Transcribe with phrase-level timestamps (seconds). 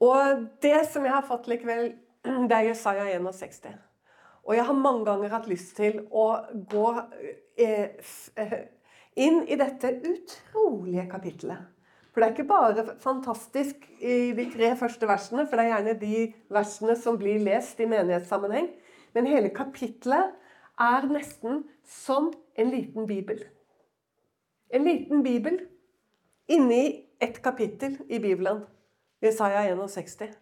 [0.00, 1.92] Og det som jeg har fått likevel,
[2.48, 3.76] det er Jesaja 61.
[4.48, 6.26] Og jeg har mange ganger hatt lyst til å
[6.70, 6.86] gå
[7.60, 8.00] eh,
[8.40, 8.56] eh,
[9.20, 11.68] inn i dette utrolige kapittelet.
[12.10, 15.98] For det er ikke bare fantastisk i de tre første versene, for det er gjerne
[16.00, 18.66] de versene som blir lest i menighetssammenheng.
[19.14, 20.32] Men hele kapittelet
[20.80, 23.44] er nesten som en liten bibel.
[24.74, 25.60] En liten bibel
[26.50, 28.64] inni et kapittel i Bibelen.
[29.20, 30.34] Jesaja 61.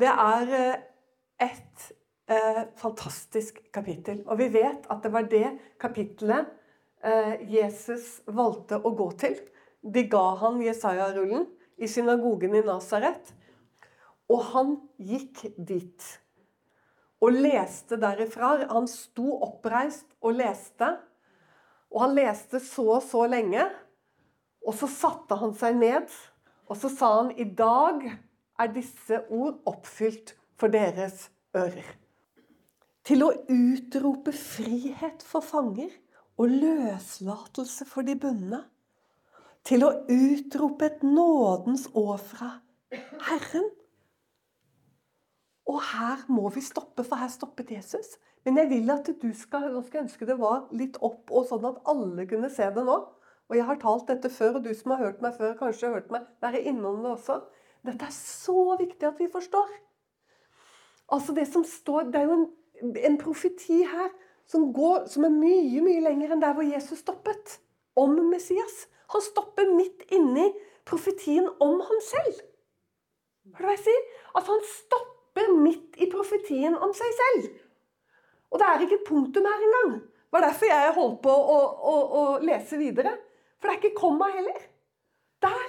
[0.00, 0.80] Det er eh,
[1.46, 1.90] et
[2.30, 4.22] eh, fantastisk kapittel.
[4.26, 5.46] Og vi vet at det var det
[5.80, 6.50] kapittelet
[7.04, 9.38] eh, Jesus valgte å gå til
[9.80, 11.46] de ga han Jesaja-rullen
[11.80, 13.32] i synagogen i Nasaret.
[14.30, 16.08] Og han gikk dit
[17.20, 18.56] og leste derifra.
[18.70, 20.92] Han sto oppreist og leste.
[21.90, 23.64] Og han leste så og så lenge.
[24.60, 26.12] Og så satte han seg ned,
[26.70, 28.04] og så sa han i dag
[28.60, 31.96] er disse ord oppfylt for deres ører.
[33.04, 35.90] Til å utrope frihet for fanger
[36.38, 38.62] og løslatelse for de bundne
[39.66, 42.50] til å utrope et nådens år fra
[43.26, 43.68] Herren.
[45.70, 48.16] Og her må vi stoppe, for her stoppet Jesus.
[48.44, 51.46] Men jeg vil at du skal, nå skal jeg ønske det var litt opp, og
[51.50, 52.96] sånn at alle kunne se det nå.
[53.50, 55.96] Og jeg har talt dette før, og du som har hørt meg før, kanskje har
[55.98, 57.40] hørt meg være innom det også.
[57.86, 59.70] Dette er så viktig at vi forstår.
[61.10, 62.46] Altså Det som står, det er jo en,
[62.96, 64.12] en profeti her
[64.46, 67.58] som, går, som er mye, mye lenger enn der hvor Jesus stoppet.
[67.98, 68.86] Om Messias.
[69.10, 70.46] Han stopper midt inni
[70.86, 72.38] profetien om ham selv.
[73.50, 74.04] Hva du hva jeg sier?
[74.30, 77.50] Altså han stopper midt i profetien om seg selv.
[78.50, 79.98] Og det er ikke et punktum her engang.
[79.98, 81.58] Det var derfor jeg holdt på å,
[81.90, 83.16] å, å lese videre.
[83.60, 84.62] For det er ikke komma heller.
[85.44, 85.66] Der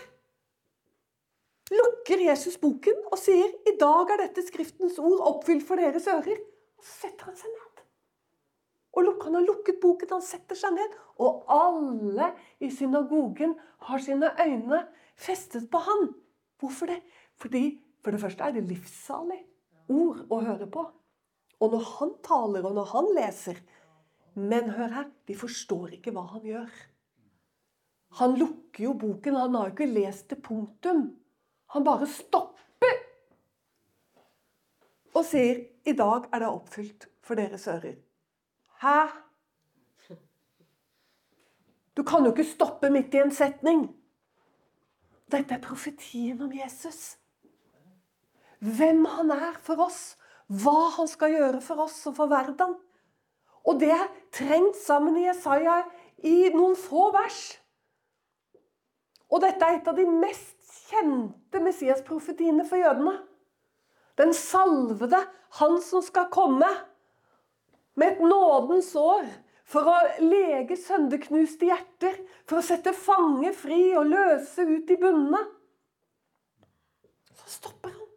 [1.71, 6.39] lukker Jesus boken og sier i dag er dette Skriftens ord oppfylt for deres ører.
[6.79, 7.67] Og så setter han seg ned.
[8.91, 10.95] Og han har lukket boken, han setter seg ned.
[11.23, 13.55] Og alle i synagogen
[13.87, 14.81] har sine øyne
[15.15, 16.09] festet på han.
[16.59, 16.99] Hvorfor det?
[17.39, 19.39] Fordi for det første er det livssalig
[19.91, 20.83] ord å høre på.
[21.61, 23.61] Og når han taler, og når han leser
[24.33, 26.69] Men hør her, de forstår ikke hva han gjør.
[28.19, 29.35] Han lukker jo boken.
[29.35, 31.05] Han har jo ikke lest til punktum.
[31.71, 32.59] Han bare stopper
[35.11, 37.97] og sier i dag er det oppfylt for deres ører.
[38.81, 38.99] Hæ?
[41.97, 43.89] Du kan jo ikke stoppe midt i en setning.
[45.31, 47.17] Dette er profetien om Jesus.
[48.59, 50.15] Hvem han er for oss.
[50.47, 52.75] Hva han skal gjøre for oss og for verden.
[53.67, 55.81] Og det er trengt sammen i Jesaja
[56.27, 57.60] i noen få vers.
[59.31, 60.57] Og dette er et av de mest
[60.91, 63.15] kjente Messias-profetiene for jødene.
[64.19, 65.21] Den salvede,
[65.61, 66.67] han som skal komme
[67.95, 69.27] med et nådens år
[69.71, 75.39] for å lege sønderknuste hjerter, for å sette fange fri og løse ut de bundne.
[77.39, 78.09] Så stopper han.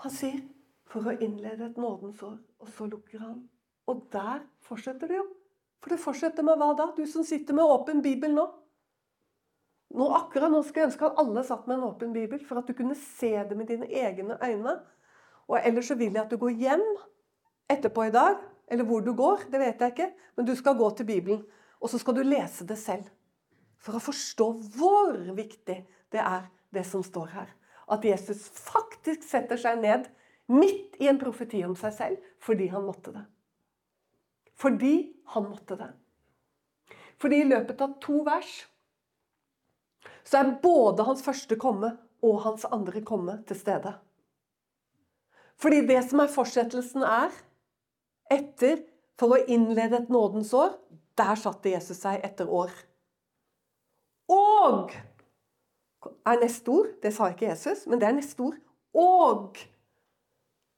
[0.00, 0.40] Han sier
[0.88, 3.42] for å innlede et nådens år, og så lukker han.
[3.90, 5.26] Og der fortsetter det jo.
[5.80, 6.90] For det fortsetter med hva da?
[6.96, 8.46] Du som sitter med åpen bibel nå.
[9.90, 12.68] Nå akkurat nå skal jeg ønske at alle satt med en åpen bibel, for at
[12.68, 14.76] du kunne se det med dine egne øyne.
[15.50, 16.84] Og ellers så vil jeg at du går hjem
[17.70, 18.38] etterpå i dag,
[18.70, 21.42] eller hvor du går, det vet jeg ikke, men du skal gå til Bibelen.
[21.80, 23.08] Og så skal du lese det selv.
[23.80, 24.46] For å forstå
[24.76, 25.80] hvor viktig
[26.12, 27.48] det er, det som står her.
[27.90, 30.06] At Jesus faktisk setter seg ned
[30.50, 33.24] midt i en profeti om seg selv fordi han måtte det.
[34.60, 34.94] Fordi
[35.34, 35.88] han måtte det.
[37.20, 38.52] Fordi i løpet av to vers
[40.30, 43.96] så er både hans første komme og hans andre komme til stede.
[45.60, 47.34] Fordi det som er fortsettelsen, er
[48.30, 48.84] etter
[49.18, 50.76] for å innlede et nådens år.
[51.18, 52.70] Der satte Jesus seg etter år.
[54.30, 54.94] Og
[56.06, 56.94] er neste ord.
[57.02, 58.60] Det sa ikke Jesus, men det er neste ord.
[58.96, 59.58] Og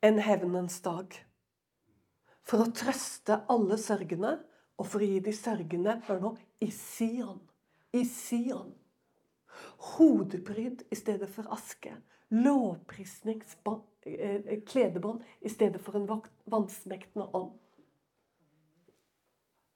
[0.03, 1.13] en hevnens dag.
[2.43, 4.39] For å trøste alle sørgende,
[4.81, 6.31] og for å gi de sørgende Hør nå
[6.65, 7.39] i Sion.
[7.95, 8.73] I Sion.
[9.93, 11.97] Hodepryd i stedet for aske.
[12.33, 17.53] Lovprisningsbånd Eh, kledebånd i stedet for en vansmektende ånd.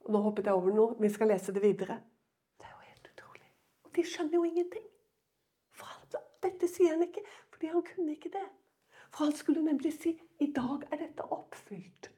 [0.08, 0.96] Nå hoppet jeg over noe.
[0.98, 2.00] Vi skal lese det videre.
[2.58, 3.46] Det er jo helt utrolig.
[3.86, 4.88] Og de skjønner jo ingenting.
[5.70, 7.22] For dette sier han ikke
[7.54, 8.44] fordi han kunne ikke det.
[9.14, 12.10] For han skulle nemlig si i dag er dette oppfylt.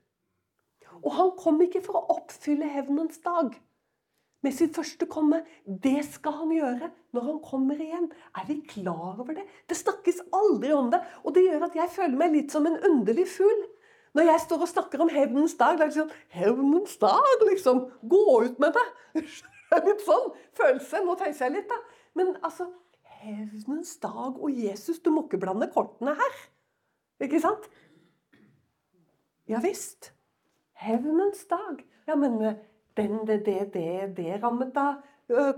[1.03, 3.53] Og han kom ikke for å oppfylle hevnens dag,
[4.43, 5.43] med sin første komme.
[5.67, 8.06] Det skal han gjøre når han kommer igjen.
[8.37, 9.46] Er vi klar over det?
[9.69, 11.02] Det snakkes aldri om det.
[11.25, 13.64] Og det gjør at jeg føler meg litt som en underlig fugl.
[14.17, 17.85] Når jeg står og snakker om hevnens dag, det er liksom Hevnens dag, liksom!
[18.08, 18.88] Gå ut med det!
[19.69, 21.00] Det er Litt sånn følelse.
[21.05, 21.76] Nå tøyser jeg litt, da.
[22.17, 22.70] Men altså
[23.19, 26.38] Hevnens dag og Jesus, du må ikke blande kortene her.
[27.20, 27.67] Ikke sant?
[29.50, 30.14] Ja visst.
[30.79, 31.82] Hevnens dag.
[32.08, 32.38] Ja, men
[32.99, 34.91] den, det, det, det, det rammet da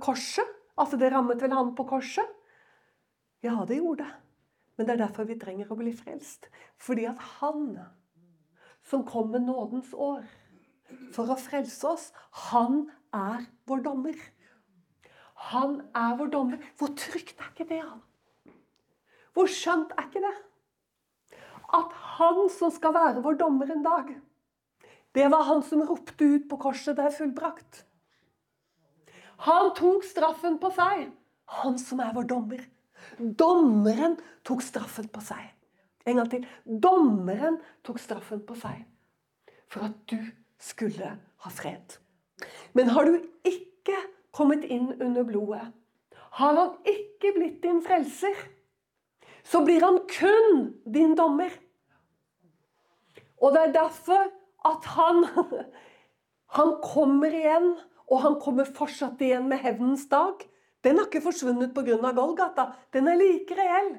[0.03, 0.57] korset?
[0.81, 2.37] Altså, det rammet vel han på korset?
[3.45, 4.13] Ja, det gjorde det.
[4.77, 6.47] Men det er derfor vi trenger å bli frelst.
[6.81, 7.75] Fordi at han
[8.89, 10.23] som kom med nådens år
[11.15, 12.07] for å frelse oss,
[12.49, 14.17] han er vår dommer.
[15.53, 16.65] Han er vår dommer.
[16.81, 17.83] Hvor trygt er ikke det?
[17.85, 18.01] han?
[19.37, 20.33] Hvor skjønt er ikke det?
[21.77, 24.11] At han som skal være vår dommer en dag,
[25.15, 27.85] det var han som ropte ut på korset 'Det er fullbrakt'.
[29.39, 31.11] Han tok straffen på seg.
[31.45, 32.61] Han som er vår dommer.
[33.19, 35.51] Dommeren tok straffen på seg.
[36.07, 36.47] En gang til.
[36.65, 38.85] Dommeren tok straffen på seg
[39.71, 40.19] for at du
[40.59, 41.99] skulle ha fred.
[42.73, 43.97] Men har du ikke
[44.35, 45.73] kommet inn under blodet,
[46.31, 48.35] har han ikke blitt din frelser,
[49.43, 51.51] så blir han kun din dommer.
[53.41, 54.29] Og det er derfor
[54.69, 55.25] at han,
[56.57, 57.73] han kommer igjen,
[58.11, 60.43] og han kommer fortsatt igjen med hevnens dag.
[60.85, 62.13] Den har ikke forsvunnet pga.
[62.17, 62.71] Golgata.
[62.93, 63.93] Den er like reell.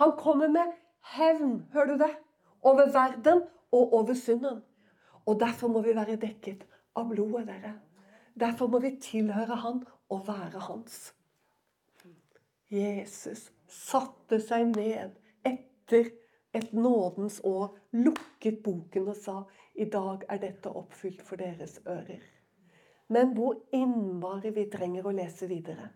[0.00, 0.72] Han kommer med
[1.16, 2.12] hevn, hører du det?
[2.62, 3.42] Over verden
[3.72, 4.62] og over synden.
[5.26, 6.64] Og derfor må vi være dekket
[6.96, 7.74] av blodet, dere.
[8.40, 11.12] Derfor må vi tilhøre han og være hans.
[12.70, 15.16] Jesus satte seg ned
[15.46, 16.12] etter
[16.54, 19.36] et nådens år, lukket boken og sa
[19.74, 22.22] i dag er dette oppfylt for deres ører.
[23.10, 25.88] Men hvor innmari vi trenger å lese videre.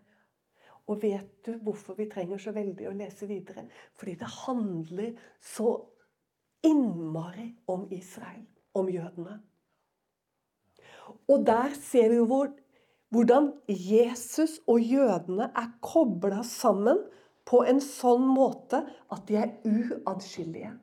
[0.91, 3.65] Og vet du hvorfor vi trenger så veldig å lese videre?
[3.97, 5.71] Fordi det handler så
[6.65, 9.39] innmari om Israel, om jødene.
[11.29, 12.51] Og der ser vi jo hvor,
[13.13, 16.99] hvordan Jesus og jødene er kobla sammen
[17.45, 18.81] på en sånn måte
[19.13, 20.73] at de er uatskillelige.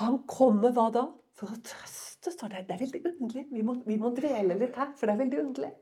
[0.00, 1.04] Han kommer hva da?
[1.34, 2.62] For å trøste, står det.
[2.68, 3.44] Det er veldig underlig.
[3.50, 5.72] Vi må, vi må dvele litt her, for det er veldig underlig.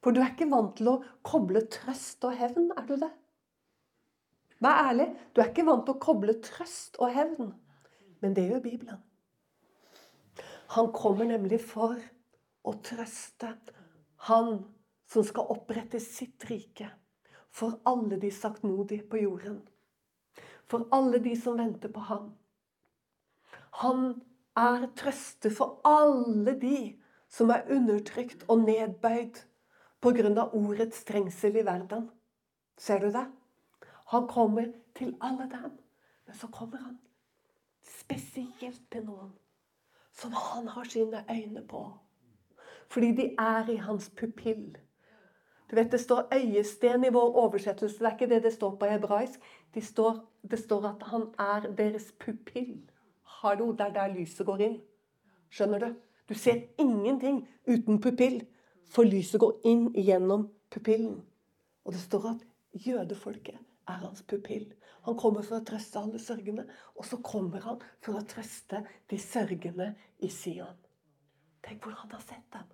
[0.00, 3.10] For du er ikke vant til å koble trøst og hevn, er du det?
[4.60, 5.08] Vær ærlig.
[5.32, 7.52] Du er ikke vant til å koble trøst og hevn.
[8.20, 9.00] Men det gjør Bibelen.
[10.76, 11.96] Han kommer nemlig for
[12.62, 13.54] å trøste.
[14.28, 14.60] Han
[15.10, 16.90] som skal opprette sitt rike
[17.50, 19.60] for alle de saktmodige på jorden.
[20.70, 22.30] For alle de som venter på ham.
[23.82, 24.20] Han
[24.56, 26.78] er trøste for alle de
[27.30, 29.42] som er undertrykt og nedbøyd
[30.00, 30.46] pga.
[30.52, 32.10] ordets trengsel i verden.
[32.78, 33.26] Ser du det?
[34.06, 35.78] Han kommer til alle dem.
[36.26, 36.98] Men så kommer han
[37.82, 39.32] spesielt til noen
[40.12, 41.98] som han har sine øyne på.
[42.88, 44.76] Fordi de er i hans pupill.
[45.70, 47.98] Du vet, Det står øyesten i vår oversettelse.
[47.98, 49.40] Det er ikke det det står på hebraisk.
[49.74, 52.90] Det står, det står at han er deres pupill.
[53.22, 54.80] Hallo, det er der lyset går inn.
[55.50, 55.94] Skjønner du?
[56.28, 58.46] Du ser ingenting uten pupill,
[58.90, 61.22] for lyset går inn gjennom pupillen.
[61.84, 62.44] Og det står at
[62.86, 63.58] jødefolket
[63.88, 64.72] er hans pupill.
[65.02, 69.18] Han kommer for å trøste alle sørgende, og så kommer han for å trøste de
[69.18, 70.76] sørgende i Sion.
[71.62, 72.68] Tenk hvordan han har sett dem.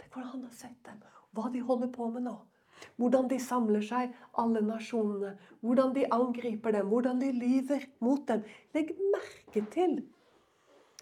[0.00, 1.04] Tenk hvordan han har sett dem.
[1.36, 2.34] Hva de holder på med nå.
[3.00, 5.34] Hvordan de samler seg, alle nasjonene.
[5.64, 6.88] Hvordan de angriper dem.
[6.92, 8.44] Hvordan de lyver mot dem.
[8.76, 10.00] Legg merke til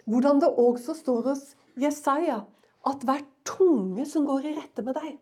[0.05, 1.45] hvordan det også står hos
[1.81, 2.43] Jesaja
[2.85, 5.15] at hver tunge som går i rette med deg,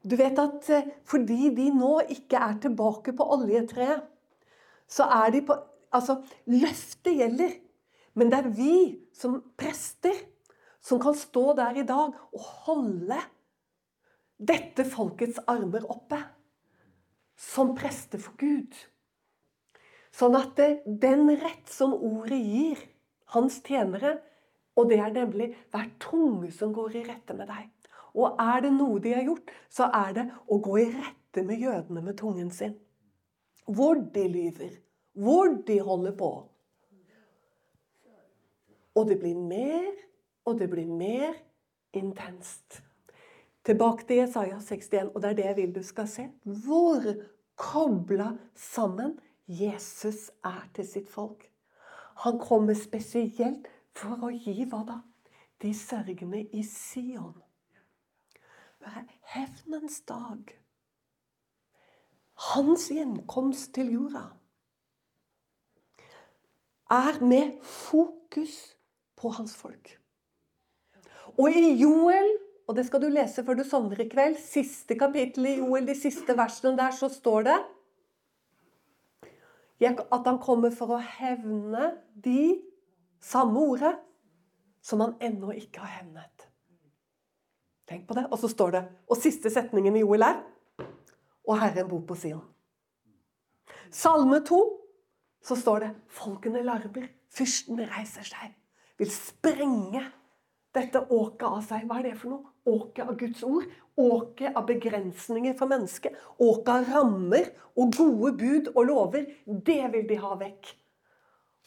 [0.00, 4.06] du vet at eh, fordi de nå ikke er tilbake på oljetreet,
[4.88, 5.58] så er de på
[5.90, 7.56] Altså, løftet gjelder.
[8.14, 8.74] Men det er vi
[9.10, 10.14] som prester
[10.78, 13.18] som kan stå der i dag og holde
[14.40, 16.18] dette folkets armer oppe.
[17.40, 18.74] Som prester for Gud.
[20.12, 22.80] Sånn at det, den rett som ordet gir
[23.32, 24.18] hans tjenere,
[24.76, 27.70] og det er nemlig hver tunge som går i rette med deg.
[28.18, 31.62] Og er det noe de har gjort, så er det å gå i rette med
[31.62, 32.74] jødene med tungen sin.
[33.70, 34.72] Hvor de lyver.
[35.14, 36.30] Hvor de holder på.
[38.98, 39.92] Og det blir mer,
[40.44, 41.36] og det blir mer
[41.94, 42.80] intenst.
[43.64, 46.28] Tilbake til Jesaja 61, og det er det jeg vil du skal se.
[46.44, 47.04] Hvor
[47.56, 51.44] kobla sammen Jesus er til sitt folk.
[52.24, 55.00] Han kommer spesielt for å gi hva da?
[55.62, 57.42] de sørgende i Sion.
[59.34, 60.56] Hevnens dag.
[62.54, 64.22] Hans gjenkomst til jorda
[66.90, 68.54] er med fokus
[69.20, 69.92] på hans folk.
[71.36, 72.30] Og i Joel,
[72.70, 75.96] og det skal du lese før du sovner i kveld, siste kapittel i Joel, de
[75.98, 77.58] siste versene der, så står det
[79.88, 82.60] at han kommer for å hevne de
[83.18, 83.94] samme ordet
[84.84, 86.46] som han ennå ikke har hevnet.
[87.90, 88.28] Tenk på det.
[88.30, 90.36] Og så står det Og siste setningen i Joel er
[91.48, 92.44] Og Herren bor på Sion.
[93.90, 94.60] Salme 2
[95.42, 98.52] så står det Folkene larmer, fyrsten reiser seg,
[99.00, 100.04] vil sprenge
[100.76, 101.88] dette åket av seg.
[101.88, 102.49] Hva er det for noe?
[102.68, 103.64] Åket av Guds ord.
[103.96, 106.16] Åket av begrensninger for mennesket.
[106.38, 109.26] Åket av rammer og gode bud og lover.
[109.46, 110.74] Det vil de ha vekk.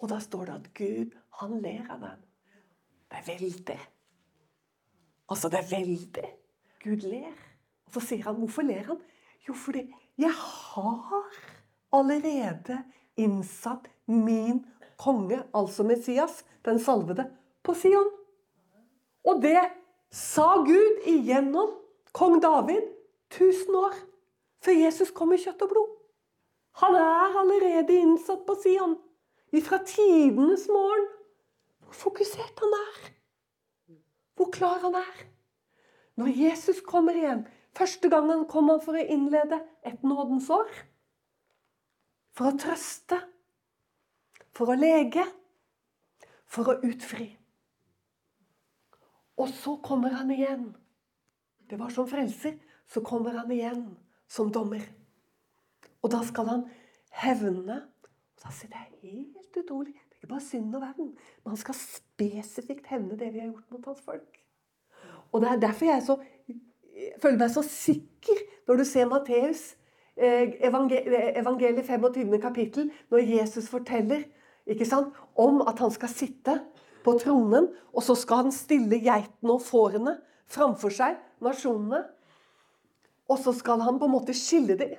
[0.03, 2.21] Og da står det at Gud, han ler av dem.
[3.09, 3.79] Det er veldig.
[5.29, 6.29] Altså, det er veldig.
[6.83, 7.35] Gud ler.
[7.87, 8.99] Og så sier han, hvorfor ler han?
[9.47, 9.85] Jo, fordi
[10.19, 11.39] jeg har
[11.93, 12.81] allerede
[13.19, 14.63] innsatt min
[14.97, 17.27] konge, altså Messias, den salvede,
[17.63, 18.09] på Sion.
[19.23, 19.59] Og det
[20.13, 21.73] sa Gud igjennom
[22.13, 22.85] kong David
[23.33, 23.95] 1000 år
[24.63, 25.89] før Jesus kom i kjøtt og blod.
[26.81, 28.95] Han er allerede innsatt på Sion.
[29.53, 31.09] Ifra tidenes morgen.
[31.83, 33.01] Hvor fokusert han er.
[34.37, 35.25] Hvor klar han er.
[36.17, 40.69] Når Jesus kommer igjen Første gangen kom han for å innlede et nådens år.
[42.37, 43.17] For å trøste.
[44.53, 45.25] For å lege.
[46.45, 47.31] For å utfri.
[49.37, 50.67] Og så kommer han igjen.
[51.69, 52.57] Det var som frelser.
[52.85, 53.85] Så kommer han igjen
[54.29, 54.83] som dommer.
[56.03, 56.63] Og da skal han
[57.23, 57.79] hevne.
[58.35, 59.93] Og da sier det helt utrolig.
[59.93, 61.13] Det er ikke bare synd og verden.
[61.43, 64.39] Men han skal spesifikt hevne det vi har gjort mot hans folk.
[65.31, 66.17] Og det er derfor jeg, så,
[66.93, 69.63] jeg føler meg så sikker når du ser Matteus
[70.15, 72.37] eh, evangeliet 25.
[72.41, 74.27] kapittel, når Jesus forteller
[74.69, 76.59] ikke sant, om at han skal sitte
[77.03, 80.17] på tronen, og så skal han stille geitene og fårene
[80.53, 82.03] framfor seg, nasjonene.
[83.31, 84.95] Og så skal han på en måte skille dem.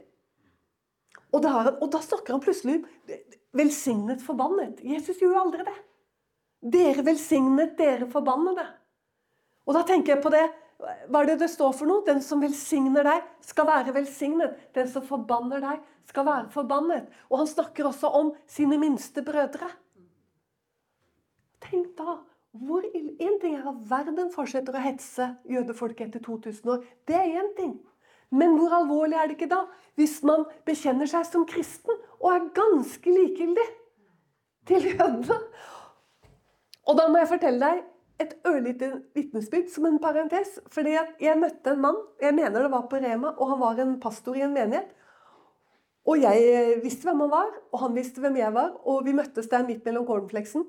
[1.35, 2.81] Og da, og da snakker han plutselig
[3.55, 4.81] velsignet forbannet.
[4.87, 5.77] Jesus gjorde jo aldri det.
[6.75, 8.65] Dere velsignet, dere forbannede.
[9.67, 10.45] Og da tenker jeg på det.
[11.09, 12.05] Hva er det det står for noe?
[12.07, 14.57] Den som velsigner deg, skal være velsignet.
[14.77, 17.09] Den som forbanner deg, skal være forbannet.
[17.31, 19.71] Og han snakker også om sine minste brødre.
[21.69, 22.21] Tenk da
[22.55, 26.85] hvor Én ting er at verden fortsetter å hetse jødefolket etter 2000 år.
[27.09, 27.73] Det er én ting.
[28.31, 29.65] Men hvor alvorlig er det ikke da
[29.99, 33.67] hvis man bekjenner seg som kristen og er ganske likegyldig
[34.71, 35.39] til jødene?
[36.85, 37.83] Og da må jeg fortelle deg
[38.23, 40.61] et ørlite vitnesbyrd som en parentes.
[40.71, 44.01] fordi jeg møtte en mann, jeg mener det var på Rema, og han var en
[44.01, 44.95] pastor i en menighet.
[46.07, 49.49] Og jeg visste hvem han var, og han visste hvem jeg var, og vi møttes
[49.49, 50.67] der midt mellom cornflakesen.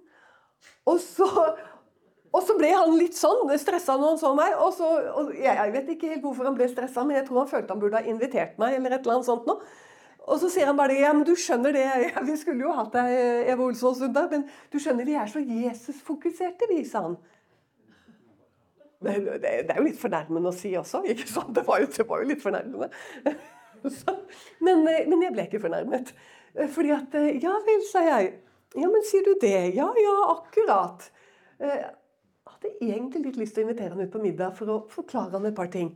[0.86, 1.27] Og så,
[2.36, 4.53] og så ble han litt sånn stressa når han så meg.
[4.62, 7.51] Og så, og jeg vet ikke helt hvorfor han ble stressa, men jeg tror han
[7.51, 8.77] følte han burde ha invitert meg.
[8.77, 9.60] eller et eller annet sånt nå.
[10.25, 11.86] Og så sier han bare ja, men du skjønner det,
[12.29, 13.13] vi skulle jo hatt deg,
[13.53, 17.17] Eva Olsvåg Sunda, men du skjønner, vi er så Jesus-fokuserte, vi, sa han.
[19.05, 21.51] Det, det, det, er jo litt fornærmende å si også, ikke sant?
[21.53, 22.89] Det var jo, det var jo litt fornærmende.
[23.86, 24.15] Så,
[24.65, 26.10] men, men, jeg ble ikke fornærmet.
[26.74, 28.31] Fordi at Ja vel, sa jeg.
[28.74, 29.75] Ja, men sier du det?
[29.77, 31.10] Ja, ja, akkurat.
[31.60, 31.86] Jeg
[32.51, 35.48] hadde egentlig litt lyst til å invitere han ut på middag for å forklare han
[35.48, 35.93] et par ting.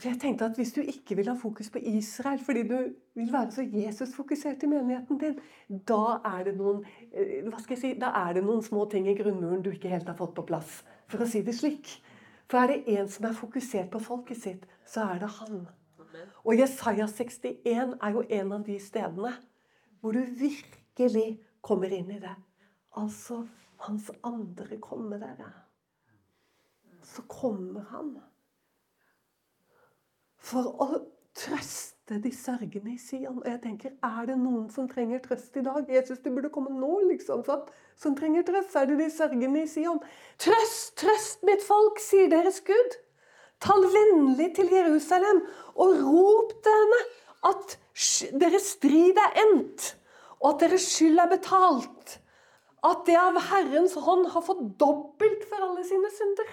[0.00, 2.76] For jeg tenkte at Hvis du ikke vil ha fokus på Israel fordi du
[3.14, 5.40] vil være så Jesus-fokusert i menigheten din,
[5.88, 9.08] da er, det noen, eh, hva skal jeg si, da er det noen små ting
[9.10, 10.80] i grunnmuren du ikke helt har fått på plass.
[11.10, 11.98] For å si det slik.
[12.48, 15.66] For er det en som er fokusert på folket sitt, så er det han.
[16.44, 19.34] Og Jesaja 61 er jo en av de stedene
[20.00, 22.34] hvor du virkelig kommer inn i det.
[22.98, 23.44] Altså
[23.86, 25.52] hans andre komme, dere.
[27.02, 28.14] Så kommer han
[30.40, 30.88] for å
[31.36, 33.38] trøste de sørgende i Sion.
[33.38, 35.86] Og jeg tenker, Er det noen som trenger trøst i dag?
[35.88, 37.44] Jeg syns det burde komme nå, liksom.
[37.44, 37.62] sånn,
[37.96, 38.76] Som trenger trøst.
[38.76, 40.00] Er det de sørgende i Sion?
[40.38, 42.98] Trøst, trøst mitt folk, sier deres Gud.
[43.60, 45.42] Tal vennlig til Jerusalem
[45.76, 47.00] og rop til henne
[47.50, 47.76] at
[48.40, 49.96] deres strid er endt,
[50.40, 52.16] og at deres skyld er betalt.
[52.86, 56.52] At det av Herrens hånd har fått dobbelt for alle sine synder.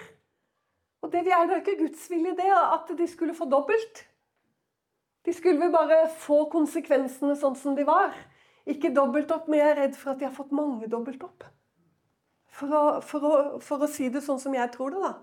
[1.02, 4.02] Og det er da ikke Guds vilje, det, at de skulle få dobbelt.
[5.24, 8.12] De skulle vel bare få konsekvensene sånn som de var.
[8.68, 11.46] Ikke dobbelt opp, men jeg er redd for at de har fått mange dobbelt opp.
[12.58, 15.14] For å, for, å, for å, si det sånn som jeg tror det, da.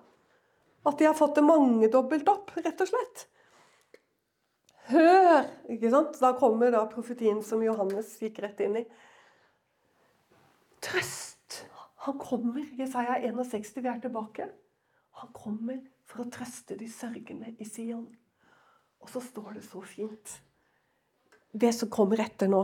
[0.89, 3.25] At de har fått det mangedobbelt opp, rett og slett.
[4.89, 5.48] Hør!
[5.72, 6.18] ikke sant?
[6.22, 8.84] Da kommer da profetien som Johannes gikk rett inn i.
[10.86, 11.63] Trøst!
[12.06, 12.65] Han kommer.
[12.77, 14.46] Jesaja 61, vi er tilbake.
[15.22, 18.06] Han kommer for å trøste de sørgende i Sion.
[19.01, 20.38] Og så står det så fint
[21.54, 22.63] Det som kommer etter nå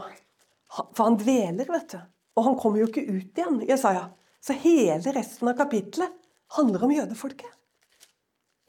[0.72, 2.00] For han dveler, vet du.
[2.38, 4.06] Og han kommer jo ikke ut igjen, Jesaja.
[4.42, 6.14] Så hele resten av kapittelet
[6.56, 7.50] handler om jødefolket.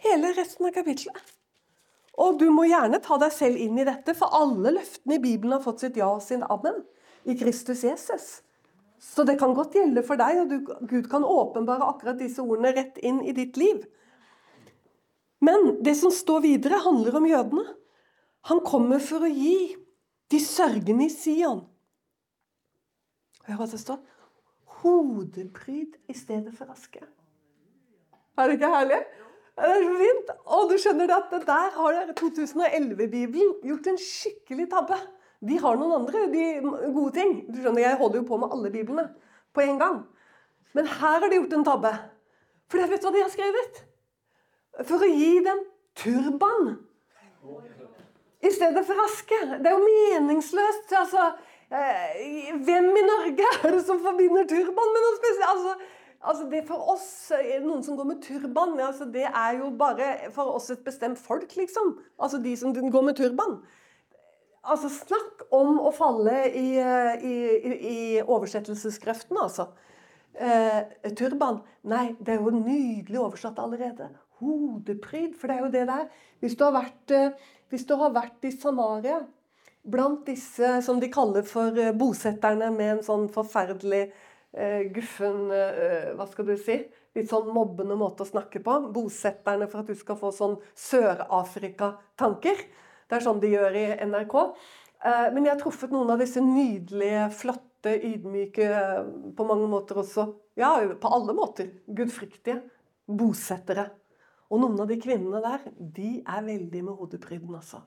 [0.03, 1.21] Hele resten av kapittelet.
[2.21, 5.57] Og du må gjerne ta deg selv inn i dette, for alle løftene i Bibelen
[5.57, 6.83] har fått sitt ja og sin amen
[7.25, 8.43] i Kristus Jesus.
[9.03, 12.75] Så det kan godt gjelde for deg, og du, Gud kan åpenbare akkurat disse ordene
[12.77, 13.81] rett inn i ditt liv.
[15.43, 17.65] Men det som står videre, handler om jødene.
[18.51, 19.75] Han kommer for å gi
[20.31, 21.65] de sørgende i Sion.
[23.49, 23.99] Hør hva det står.
[24.83, 27.03] Hodepryd i stedet for aske.
[28.39, 29.01] Er det ikke herlig?
[29.57, 30.31] Det er så fint.
[30.57, 34.97] Og du skjønner at der har 2011-bibelen gjort en skikkelig tabbe.
[35.43, 36.47] De har noen andre de
[36.95, 37.35] gode ting.
[37.51, 39.09] Du skjønner, Jeg holder jo på med alle biblene
[39.53, 40.03] på en gang.
[40.73, 41.93] Men her har de gjort en tabbe.
[42.73, 43.83] For vet du hva de har skrevet?
[44.89, 45.61] For å gi dem
[46.01, 46.73] turban
[48.43, 49.39] i stedet for aske.
[49.61, 50.93] Det er jo meningsløst.
[50.99, 51.27] altså
[51.71, 55.51] eh, Hvem i Norge er det som forbinder turban med noe spesielt?
[55.53, 55.77] Altså,
[56.23, 57.07] altså det For oss,
[57.65, 61.57] noen som går med turban, altså det er jo bare for oss et bestemt folk,
[61.59, 61.97] liksom.
[62.19, 63.61] Altså de som går med turban.
[64.63, 67.37] Altså, snakk om å falle i, i,
[67.93, 69.73] i oversettelsesgrøften, altså.
[70.33, 71.59] Eh, turban.
[71.91, 74.07] Nei, det er jo nydelig oversatt allerede.
[74.39, 76.07] Hodepryd, for det er jo det der.
[76.41, 77.35] Hvis du har vært, eh,
[77.71, 79.21] hvis du har vært i Samaria
[79.83, 84.15] blant disse som de kaller for eh, bosetterne med en sånn forferdelig eh,
[84.53, 86.77] guffen eh, Hva skal du si?
[87.17, 88.79] Litt sånn mobbende måte å snakke på.
[88.93, 92.63] Bosetterne for at du skal få sånn Sør-Afrika-tanker.
[93.09, 94.37] Det er sånn de gjør i NRK.
[95.05, 99.03] Eh, men jeg har truffet noen av disse nydelige, flotte, ydmyke, eh,
[99.37, 102.59] på mange måter også Ja, på alle måter gudfryktige
[103.09, 103.87] bosettere.
[104.53, 107.81] Og noen av de kvinnene der, de er veldig med hodepryden, altså.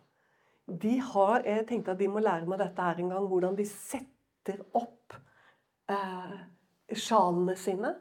[0.65, 3.65] De har, Jeg tenkte at de må lære meg dette her en gang, hvordan de
[3.65, 5.13] setter opp
[5.89, 6.39] eh,
[6.93, 7.93] sjalene sine.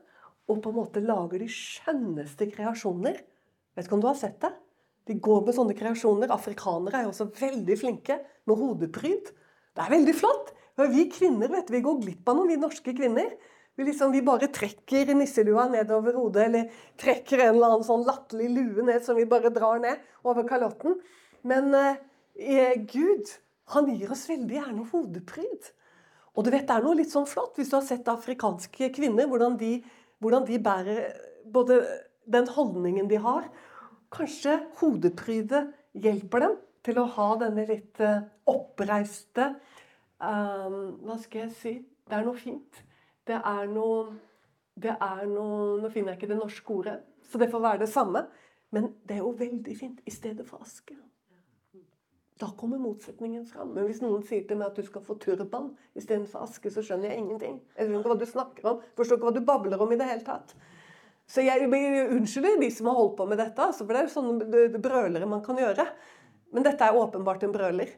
[0.50, 3.16] Og på en måte lager de skjønneste kreasjoner.
[3.74, 4.52] Vet ikke om du har sett det?
[5.08, 6.32] De går med sånne kreasjoner.
[6.32, 8.18] Afrikanere er jo også veldig flinke
[8.48, 9.32] med hodepryd.
[9.74, 10.52] Det er veldig flott.
[10.90, 13.34] Vi kvinner vet vi går glipp av noe, vi norske kvinner.
[13.74, 18.52] Vi, liksom, vi bare trekker nisselua nedover hodet, eller trekker en eller annen sånn latterlig
[18.54, 21.00] lue ned som vi bare drar ned over kalotten.
[21.42, 23.32] Men eh, Gud,
[23.74, 25.72] han gir oss veldig gjerne hodepryd.
[26.34, 29.28] Og du vet, det er noe litt sånn flott hvis du har sett afrikanske kvinner,
[29.30, 29.76] hvordan de,
[30.22, 31.06] hvordan de bærer
[31.54, 31.78] både
[32.30, 33.46] den holdningen de har,
[34.14, 36.52] Kanskje hodeprydet hjelper dem
[36.86, 38.20] til å ha denne litt eh,
[38.50, 39.48] oppreiste
[40.20, 41.72] um, Hva skal jeg si?
[42.04, 42.82] Det er noe fint.
[43.26, 44.12] Det er noe
[44.78, 47.90] Det er noe Nå finner jeg ikke det norske ordet, så det får være det
[47.90, 48.26] samme.
[48.74, 50.96] Men det er jo veldig fint i stedet for aske.
[52.40, 53.70] Da kommer motsetningen fram.
[53.76, 57.12] Men hvis noen sier til meg at du skal få turban istedenfor aske, så skjønner
[57.12, 57.60] jeg ingenting.
[57.76, 58.80] Jeg skjønner ikke hva du snakker om.
[58.98, 60.56] Forstår ikke hva du babler om i det hele tatt.
[61.30, 64.16] Så jeg unnskylder de som har holdt på med dette, altså, for det er jo
[64.16, 65.86] sånne brølere man kan gjøre.
[66.54, 67.94] Men dette er åpenbart en brøler.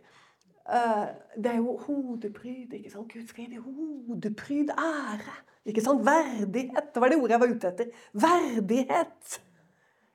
[0.66, 2.76] Uh, det er jo hodepryd.
[2.76, 3.12] ikke sant?
[3.12, 5.36] Gud skal gi hodepryd, ære.
[5.66, 6.04] Ikke sant?
[6.06, 6.92] Verdighet.
[6.94, 8.04] Det var det ordet jeg var ute etter.
[8.26, 9.40] Verdighet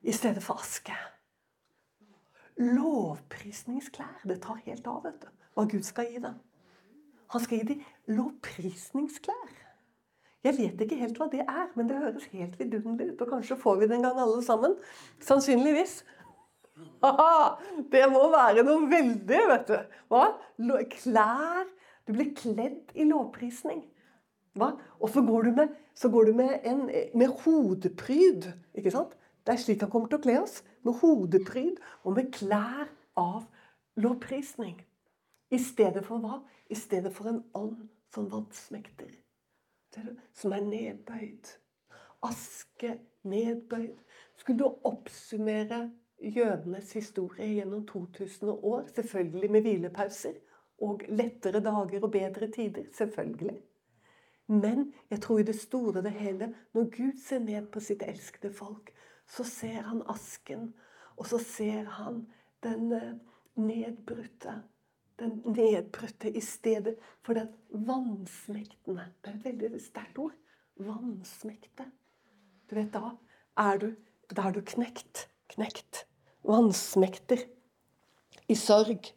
[0.01, 0.95] i stedet for aske.
[2.61, 4.21] Lovprisningsklær.
[4.29, 5.27] Det tar helt av, vet du.
[5.57, 6.37] Hva Gud skal gi dem.
[7.33, 9.59] Han skal gi dem lovprisningsklær.
[10.41, 13.21] Jeg vet ikke helt hva det er, men det høres helt vidunderlig ut.
[13.21, 14.73] Og kanskje får vi det en gang alle sammen.
[15.21, 16.01] Sannsynligvis.
[17.93, 19.77] Det må være noe veldig, vet du.
[20.09, 20.31] Hva?
[20.89, 21.67] Klær
[22.07, 23.83] Du blir kledd i lovprisning.
[24.57, 24.71] Hva?
[24.99, 28.49] Og så går du med, går du med, en, med hodepryd.
[28.73, 29.13] Ikke sant?
[29.45, 30.59] Det er slik han kommer til å kle oss.
[30.83, 32.89] Med hodepryd og med klær
[33.19, 33.45] av
[34.01, 34.79] lovprisning.
[35.51, 36.39] I stedet for hva?
[36.71, 39.17] I stedet for en ånd som vannsmekter.
[40.33, 41.47] som er nedbøyd.
[42.23, 43.97] Aske nedbøyd.
[44.37, 45.91] Skulle du oppsummere
[46.21, 50.33] jødenes historie gjennom 2000 år, selvfølgelig med hvilepauser,
[50.81, 53.61] og lettere dager og bedre tider, selvfølgelig.
[54.47, 58.03] Men jeg tror i det store og det hele, når Gud ser ned på sitt
[58.07, 58.93] elskede folk,
[59.31, 60.73] så ser han asken,
[61.15, 62.25] og så ser han
[62.65, 63.15] den eh,
[63.55, 64.59] nedbrutte
[65.21, 69.05] den nedbrutte i stedet for den vansmektende.
[69.21, 70.37] Det er et veldig sterkt ord.
[70.81, 71.85] vansmekte.
[72.69, 73.11] Du vet, da
[73.59, 73.91] er du,
[74.33, 75.27] da er du knekt.
[75.51, 76.05] Knekt.
[76.47, 77.43] Vansmekter.
[78.49, 79.11] I sorg.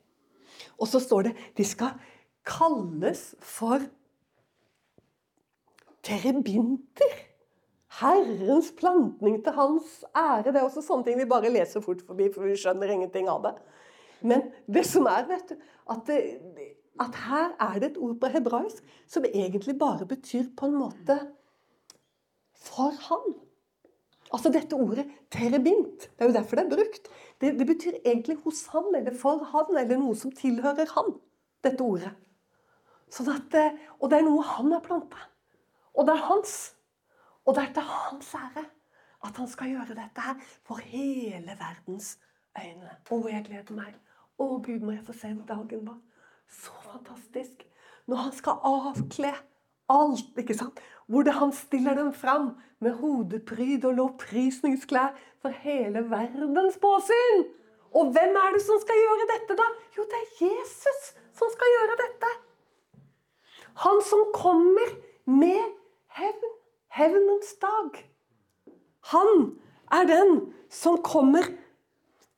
[0.76, 1.96] Og så står det de skal
[2.44, 3.86] kalles for
[6.04, 7.16] terebinter.
[8.00, 10.50] Herrens plantning til hans ære.
[10.50, 13.44] Det er også sånne ting vi bare leser fort forbi, for vi skjønner ingenting av
[13.44, 13.54] det.
[14.24, 15.54] Men det som er, vet du,
[15.92, 16.18] at, det,
[17.02, 21.18] at her er det et ord på hebraisk som egentlig bare betyr på en måte
[22.64, 23.34] for han.
[24.34, 26.08] Altså dette ordet terebint.
[26.08, 27.10] Det er jo derfor det er brukt.
[27.40, 31.12] Det, det, betyr egentlig hos han, eller for han, eller noe som tilhører han.
[31.62, 32.14] Dette ordet.
[33.12, 35.28] Sånn at, eh, og det er noe han har planta.
[35.94, 36.73] Og det er hans.
[37.44, 38.64] Og det er til hans ære
[39.24, 42.18] at han skal gjøre dette her for hele verdens
[42.58, 42.90] øyne.
[43.10, 43.94] Å, jeg gleder meg.
[44.38, 46.00] Å, Gud, må jeg få se dagen, var.
[46.50, 47.64] Så fantastisk.
[48.06, 49.32] Når han skal avkle
[49.92, 50.80] alt, ikke sant?
[51.06, 52.54] Hvor det han stiller dem fram
[52.84, 57.44] med hodepryd og lovprisningsklær for hele verdens påsyn.
[57.94, 59.68] Og hvem er det som skal gjøre dette, da?
[59.96, 62.32] Jo, det er Jesus som skal gjøre dette.
[63.84, 64.94] Han som kommer
[65.26, 65.62] med
[66.18, 66.54] hevn.
[66.94, 67.96] Hevnens dag.
[69.10, 69.60] Han
[69.92, 70.36] er den
[70.70, 71.48] som kommer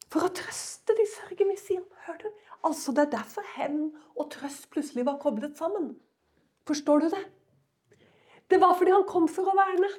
[0.08, 1.84] for å trøste de sørgemessige.
[2.06, 2.26] Hør du?
[2.64, 5.94] Altså, Det er derfor hevn og trøst plutselig var koblet sammen.
[6.66, 7.24] Forstår du det?
[8.50, 9.90] Det var fordi han kom for å verne.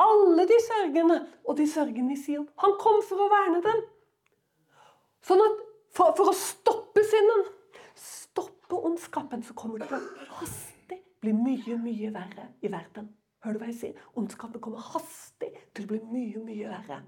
[0.00, 2.48] Alle de sørgende og de sørgende i Sion.
[2.64, 3.82] Han kom for å verne dem.
[5.22, 7.44] Sånn at for, for å stoppe synden,
[7.94, 13.12] stoppe ondskapen, så kommer det til å hastig bli mye, mye verre i verden.
[13.42, 14.02] Hører du hva jeg sier?
[14.18, 17.00] Ondskapen kommer hastig til å bli mye, mye verre.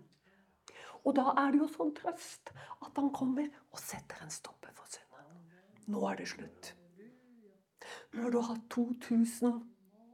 [1.05, 2.51] Og da er det jo sånn trøst
[2.83, 5.45] at han kommer og setter en stopper for synden.
[5.93, 6.73] Nå er det slutt.
[8.17, 9.61] Når du har hatt 2000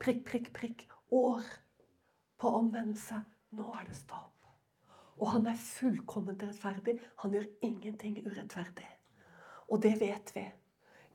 [0.02, 1.46] prikk, prikk, prikk år
[2.40, 3.22] på å omvende seg,
[3.56, 4.35] nå er det stopp.
[5.20, 6.96] Og han er fullkomment rettferdig.
[7.22, 8.88] Han gjør ingenting urettferdig.
[9.70, 10.46] Og det vet vi.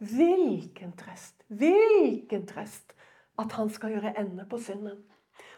[0.06, 2.94] Hvilken trøst, hvilken trøst
[3.42, 5.04] at han skal gjøre ende på synden.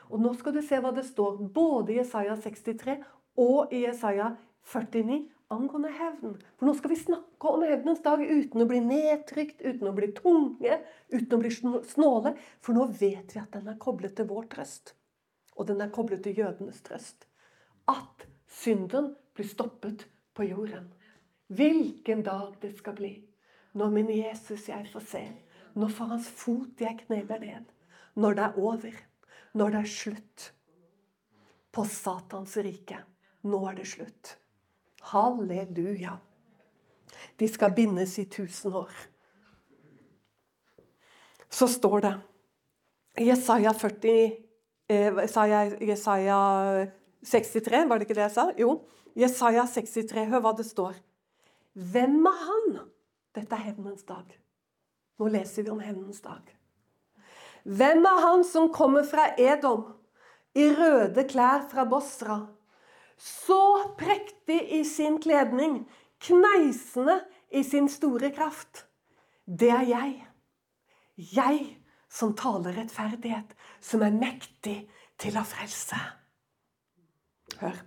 [0.10, 2.98] Og nå skal du se hva det står både i Jesaja 63
[3.44, 4.32] og i Jesaja
[4.68, 6.36] 49 angående hevn.
[6.58, 10.12] For nå skal vi snakke om hevnens dag uten å bli nedtrykt, uten å bli
[10.18, 10.80] tunge,
[11.14, 11.52] uten å bli
[11.88, 12.34] snåle.
[12.64, 14.94] For nå vet vi at den er koblet til vår trøst.
[15.58, 17.28] Og den er koblet til jødenes trøst.
[17.88, 18.28] At
[18.60, 20.92] synden blir stoppet på jorden.
[21.48, 23.14] Hvilken dag det skal bli.
[23.78, 25.24] Når min Jesus jeg får se.
[25.78, 27.68] Når for hans fot jeg kneler ned.
[28.18, 28.96] Når det er over.
[29.54, 30.48] Når det er slutt
[31.74, 32.98] på Satans rike.
[33.46, 34.34] Nå er det slutt.
[35.12, 36.18] Halleluja.
[37.38, 38.94] De skal bindes i tusen år.
[41.50, 42.14] Så står det
[43.24, 44.44] Jesaja 40
[44.88, 46.88] Jesaja, Jesaja
[47.26, 48.46] 63, var det ikke det jeg sa?
[48.56, 48.86] Jo.
[49.18, 50.96] Jesaja 63, hør hva det står.
[51.74, 52.78] Hvem er han?
[53.36, 54.32] Dette er hevnens dag.
[55.18, 56.44] Nå leser vi om hevnens dag.
[57.68, 59.88] Hvem er han som kommer fra Edom,
[60.58, 62.40] i røde klær fra Bosra?
[63.18, 63.60] Så
[63.98, 65.82] prektig i sin kledning,
[66.22, 68.86] kneisende i sin store kraft.
[69.46, 70.16] Det er jeg.
[71.18, 71.60] Jeg
[72.10, 74.80] som taler rettferdighet, som er mektig
[75.20, 75.98] til å frelse.
[77.58, 77.78] Hør.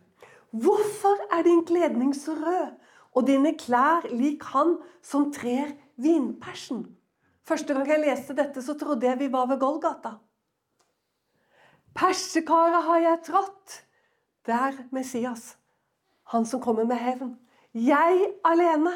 [0.51, 2.73] Hvorfor er din kledning så rød,
[3.15, 6.89] og dine klær lik han som trer vinpersen?
[7.51, 10.15] Første gang jeg leste dette, så trodde jeg vi var ved Golgata.
[11.99, 13.81] Persekaret har jeg trådt,
[14.47, 15.57] det er Messias.
[16.31, 17.33] Han som kommer med hevn.
[17.75, 18.93] Jeg alene.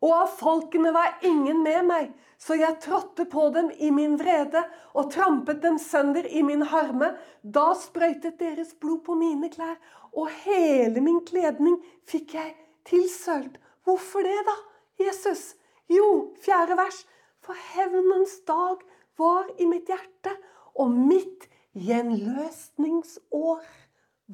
[0.00, 4.62] Og av folkene var ingen med meg, så jeg trådte på dem i min vrede
[4.94, 7.10] og trampet dem sønder i min harme.
[7.42, 9.74] Da sprøytet deres blod på mine klær,
[10.14, 12.54] og hele min kledning fikk jeg
[12.88, 13.58] tilsølt.
[13.84, 14.56] Hvorfor det, da,
[15.02, 15.50] Jesus?
[15.90, 17.02] Jo, fjerde vers.
[17.48, 18.82] For hevnens dag
[19.16, 20.34] var i mitt hjerte,
[20.76, 23.62] og mitt gjenløsningsår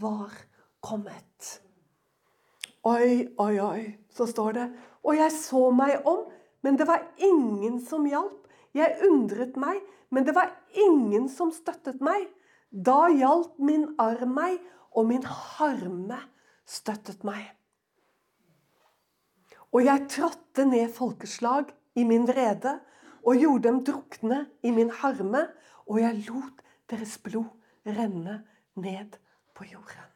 [0.03, 0.33] var
[0.83, 1.61] kommet.
[2.83, 4.64] Oi, oi, oi, så står det.
[5.07, 6.24] Og jeg så meg om,
[6.66, 8.48] men det var ingen som hjalp.
[8.74, 9.79] Jeg undret meg,
[10.11, 12.27] men det var ingen som støttet meg.
[12.74, 14.59] Da hjalp min arm meg,
[14.90, 16.18] og min harme
[16.66, 17.46] støttet meg.
[19.70, 22.74] Og jeg trådte ned folkeslag i min vrede
[23.24, 25.46] og gjorde dem drukne i min harme,
[25.87, 27.50] og jeg lot deres blod
[27.87, 28.40] renne
[28.76, 29.18] ned
[29.56, 30.10] på jorden.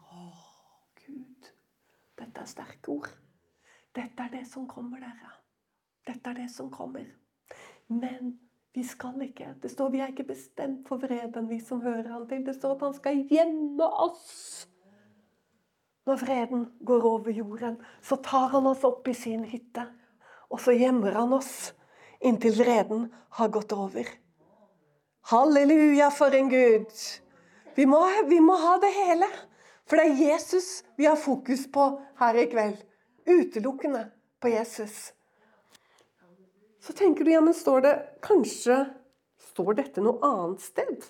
[0.00, 0.28] Å,
[1.04, 1.50] Gud.
[2.18, 3.10] Dette er sterke ord.
[3.96, 5.34] Dette er det som kommer, dere.
[6.06, 7.08] Dette er det som kommer.
[7.88, 8.38] Men
[8.74, 9.54] Vi skal ikke.
[9.62, 12.44] Det står vi er ikke bestemt for vreden, vi som hører han til.
[12.46, 14.68] Det står at han skal gjemme oss.
[16.06, 19.88] Når vreden går over jorden, så tar han oss opp i sin hytte.
[20.50, 21.72] Og så gjemmer han oss
[22.20, 24.08] inntil vreden har gått over.
[25.30, 26.92] Halleluja for en Gud!
[27.74, 29.28] Vi må, vi må ha det hele.
[29.88, 31.86] For det er Jesus vi har fokus på
[32.20, 32.78] her i kveld.
[33.26, 34.04] Utelukkende
[34.40, 35.12] på Jesus.
[36.80, 38.84] Så tenker du, ja, men står det Kanskje
[39.50, 41.08] står dette noe annet sted?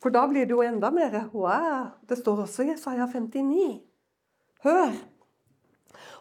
[0.00, 1.92] For da blir det jo enda mer wow.
[2.08, 3.80] Det står også i Jesaja 59.
[4.64, 4.96] Hør.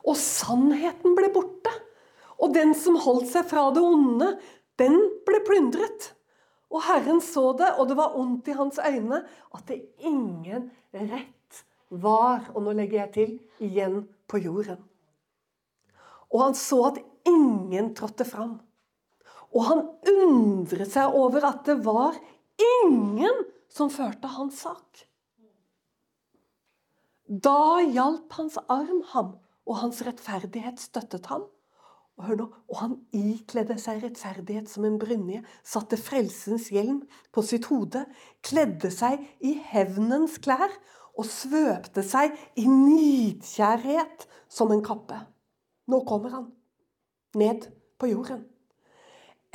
[0.04, 1.59] Og sannheten ble borte.
[2.40, 4.34] Og den som holdt seg fra det onde,
[4.80, 4.96] den
[5.28, 6.14] ble plyndret.
[6.70, 11.64] Og Herren så det, og det var ondt i hans øyne at det ingen rett
[11.90, 14.80] var, og nå legger jeg til, igjen på jorden.
[16.30, 18.60] Og han så at ingen trådte fram.
[19.50, 22.18] Og han undret seg over at det var
[22.86, 25.06] ingen som førte hans sak.
[27.30, 29.36] Da hjalp hans arm ham,
[29.70, 31.44] og hans rettferdighet støttet ham.
[32.20, 37.44] Og, hør nå, og han ikledde seg rettferdighet som en brynje, satte frelsens hjelm på
[37.48, 38.02] sitt hode,
[38.44, 40.74] kledde seg i hevnens klær
[41.16, 45.22] og svøpte seg i nidkjærhet som en kappe.
[45.88, 46.50] Nå kommer han
[47.40, 48.44] ned på jorden.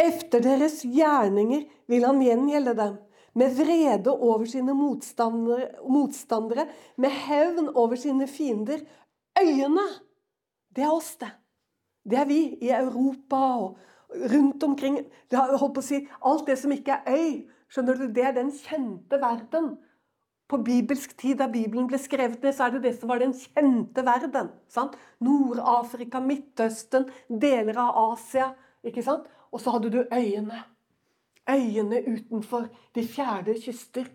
[0.01, 2.99] Efter deres gjerninger vil han gjengjelde dem.
[3.35, 8.81] Med vrede over sine motstandere, motstandere, med hevn over sine fiender.
[9.37, 9.89] Øyene,
[10.71, 11.33] det er oss, det.
[12.05, 13.79] Det er vi i Europa og
[14.33, 14.99] rundt omkring.
[15.31, 18.53] Det har, å si, alt det som ikke er øy, skjønner du, det er den
[18.55, 19.75] kjente verden.
[20.49, 23.33] På bibelsk tid, da Bibelen ble skrevet ned, så er det det som var den
[23.33, 24.51] kjente verden.
[25.25, 28.53] Nord-Afrika, Midtøsten, deler av Asia.
[28.85, 29.25] ikke sant?
[29.51, 30.61] Og så hadde du øyene.
[31.49, 34.11] Øyene utenfor de fjerde kyster.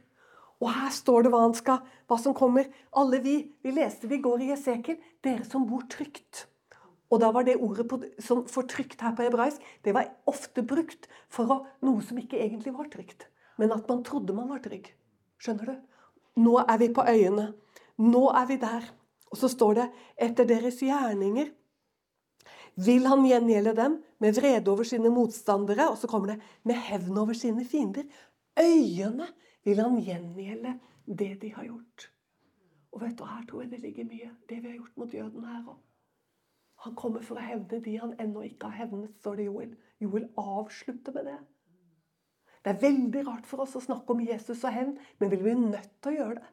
[0.60, 2.70] Og her står det hva, skal, hva som kommer.
[2.94, 6.49] Alle vi, vi leste det i går i Esekiel, dere som bor trygt.
[7.10, 11.10] Og da var det ordet på, som fortrykt her på hebraisk, det var ofte brukt
[11.32, 13.28] for noe som ikke egentlig var trygt.
[13.58, 14.92] Men at man trodde man var trygg.
[15.42, 15.80] Skjønner du?
[16.40, 17.54] Nå er vi på øyene.
[18.00, 18.86] Nå er vi der.
[19.30, 19.88] Og så står det
[20.30, 21.50] etter deres gjerninger
[22.80, 25.90] vil han gjengjelde dem med vrede over sine motstandere.
[25.90, 28.08] Og så kommer det med hevn over sine fiender.
[28.60, 29.28] Øyene
[29.66, 32.10] vil han gjengjelde det de har gjort.
[32.92, 34.32] Og vet du, her tror jeg det ligger mye.
[34.50, 35.78] Det vi har gjort mot jøden her òg.
[36.86, 39.72] Han kommer for å hevne de han ennå ikke har hevnet, står det Joel.
[40.00, 41.40] Joel avslutter med det.
[42.64, 45.60] Det er veldig rart for oss å snakke om Jesus og hevn, men vi blir
[45.60, 46.50] nødt til å gjøre det.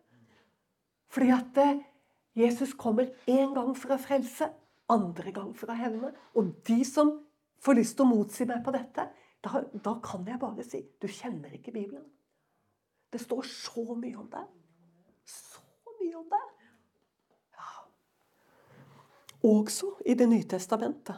[1.14, 1.84] Fordi at eh,
[2.36, 4.50] Jesus kommer én gang for å frelse,
[4.92, 6.12] andre gang for å hevne.
[6.38, 7.14] Og de som
[7.62, 9.06] får lyst til å motsi meg på dette,
[9.42, 12.04] da, da kan jeg bare si du kjenner ikke Bibelen.
[13.12, 14.42] Det står så mye om det.
[15.30, 15.62] Så
[16.02, 16.44] mye om det.
[19.46, 21.16] Også i Det nye testamentet.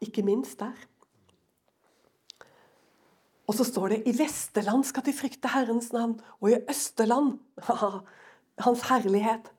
[0.00, 0.76] Ikke minst der.
[3.46, 7.38] Og så står det i Vesterland skal de frykte Herrens navn, og i Østerland
[8.58, 9.52] Hans herlighet.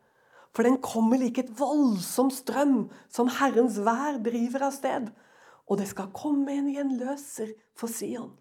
[0.54, 5.12] For den kommer like et voldsom strøm som Herrens vær driver av sted.
[5.70, 8.32] Og det skal komme en gjenløser for Sion.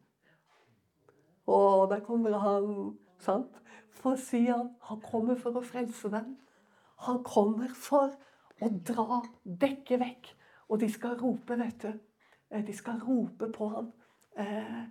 [1.47, 1.59] Å,
[1.91, 3.53] der kommer han, sant?
[4.01, 4.73] For Sion.
[4.89, 6.35] Han kommer for å frelse dem.
[7.07, 8.17] Han kommer for
[8.61, 10.33] og dra, dekke vekk.
[10.69, 11.93] Og de skal rope, vet du.
[12.51, 13.93] Eh, de skal rope på ham.
[14.39, 14.85] Eh,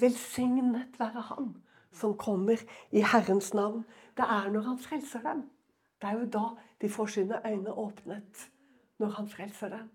[0.00, 1.54] velsignet være han
[1.92, 3.84] som kommer i Herrens navn.
[4.16, 5.46] Det er når han frelser dem.
[6.00, 6.44] Det er jo da
[6.80, 8.50] de får sine øyne åpnet.
[8.98, 9.88] Når han frelser dem.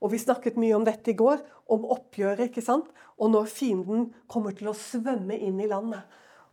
[0.00, 2.40] Og Vi snakket mye om dette i går, om oppgjøret.
[2.48, 2.86] ikke sant?
[3.18, 6.02] Og når fienden kommer til å svømme inn i landet,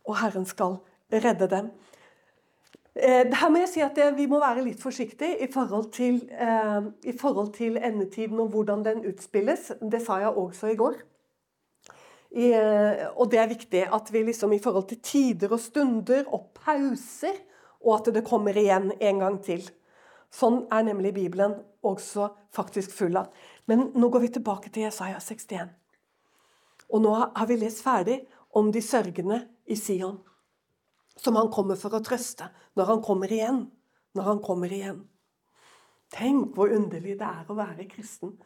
[0.04, 0.78] og Herren skal
[1.12, 1.70] redde dem.
[2.96, 6.86] Eh, her må jeg si at Vi må være litt forsiktige i forhold, til, eh,
[7.04, 9.72] i forhold til endetiden og hvordan den utspilles.
[9.80, 10.94] Det sa jeg også i går.
[12.32, 16.24] I, eh, og det er viktig at vi liksom i forhold til tider og stunder
[16.32, 17.36] og pauser,
[17.84, 19.62] og at det kommer igjen en gang til.
[20.32, 21.54] Sånn er nemlig Bibelen
[21.84, 23.28] også faktisk full av.
[23.66, 25.68] Men nå går vi tilbake til Jesaja 61.
[26.90, 30.18] Og nå har vi lest ferdig om de sørgende i Sion
[31.16, 33.64] som han kommer for å trøste når han kommer igjen.
[34.16, 35.02] Når han kommer igjen.
[36.12, 38.36] Tenk hvor underlig det er å være kristen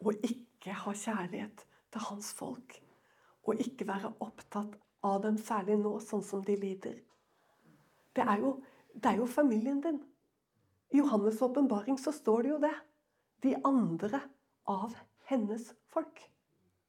[0.00, 2.76] og ikke ha kjærlighet til hans folk.
[3.44, 6.96] Og ikke være opptatt av dem, særlig nå, sånn som de lider.
[8.16, 8.54] Det er jo,
[8.94, 10.00] det er jo familien din.
[10.90, 12.74] I Johannes' åpenbaring så står det jo det.
[13.44, 14.22] De andre
[14.68, 14.96] av
[15.30, 16.20] hennes folk.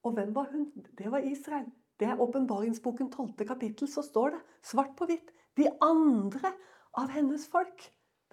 [0.03, 0.71] Og hvem var hun?
[0.97, 1.69] Det var Israel.
[2.01, 3.45] Det er åpenbaringsboken 12.
[3.45, 5.27] kapittel, så står det svart på hvitt.
[5.57, 6.49] De andre
[6.97, 7.83] av hennes folk.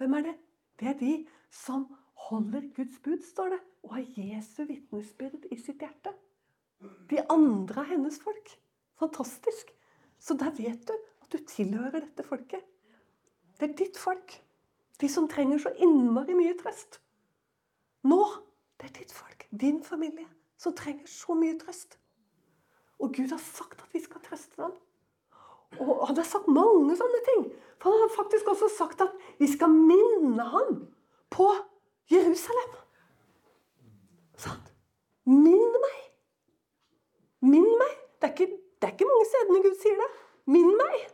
[0.01, 0.33] Hvem er det?
[0.79, 1.11] Det er de
[1.53, 1.85] som
[2.29, 6.15] holder Guds bud, står det, og har Jesu vitnesbyrd i sitt hjerte.
[7.13, 8.55] De andre av hennes folk.
[8.97, 9.69] Fantastisk.
[10.17, 12.65] Så der vet du at du tilhører dette folket.
[13.59, 14.33] Det er ditt folk.
[14.97, 17.03] De som trenger så innmari mye trøst.
[18.09, 18.23] Nå
[18.79, 20.25] det er ditt folk, din familie,
[20.57, 21.99] som trenger så mye trøst.
[22.99, 24.75] Og Gud har sagt at vi skal trøste dem.
[25.79, 27.43] Og han har sagt mange sånne ting.
[27.79, 30.81] For han har faktisk også sagt at vi skal minne ham
[31.31, 31.47] på
[32.11, 32.73] Jerusalem.
[34.39, 34.59] Sånn.
[35.29, 35.99] Minn meg.
[37.45, 37.95] Minn meg.
[38.19, 40.09] Det er, ikke, det er ikke mange stedene Gud sier det.
[40.49, 41.05] Minn meg.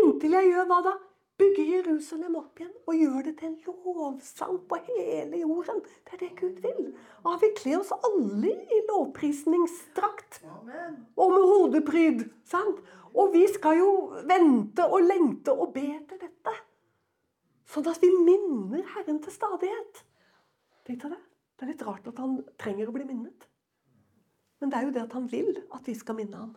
[0.00, 0.94] Inntil jeg gjør hva da?
[1.36, 5.82] Bygge Jerusalem opp igjen og gjøre det til en lovsang på hele jorden.
[6.06, 6.86] Det er det Gud vil.
[7.28, 10.40] Og vi kler oss alle i lovprisningsdrakt.
[10.46, 12.24] Og med hodepryd.
[12.48, 12.80] Sant?
[13.12, 13.90] Og vi skal jo
[14.28, 16.56] vente og lengte og be til dette.
[17.68, 20.04] Sånn at vi minner Herren til stadighet.
[20.86, 20.96] Det?
[20.96, 23.48] Det er litt rart at han trenger å bli minnet.
[24.60, 26.52] Men det er jo det at han vil at vi skal minne ham.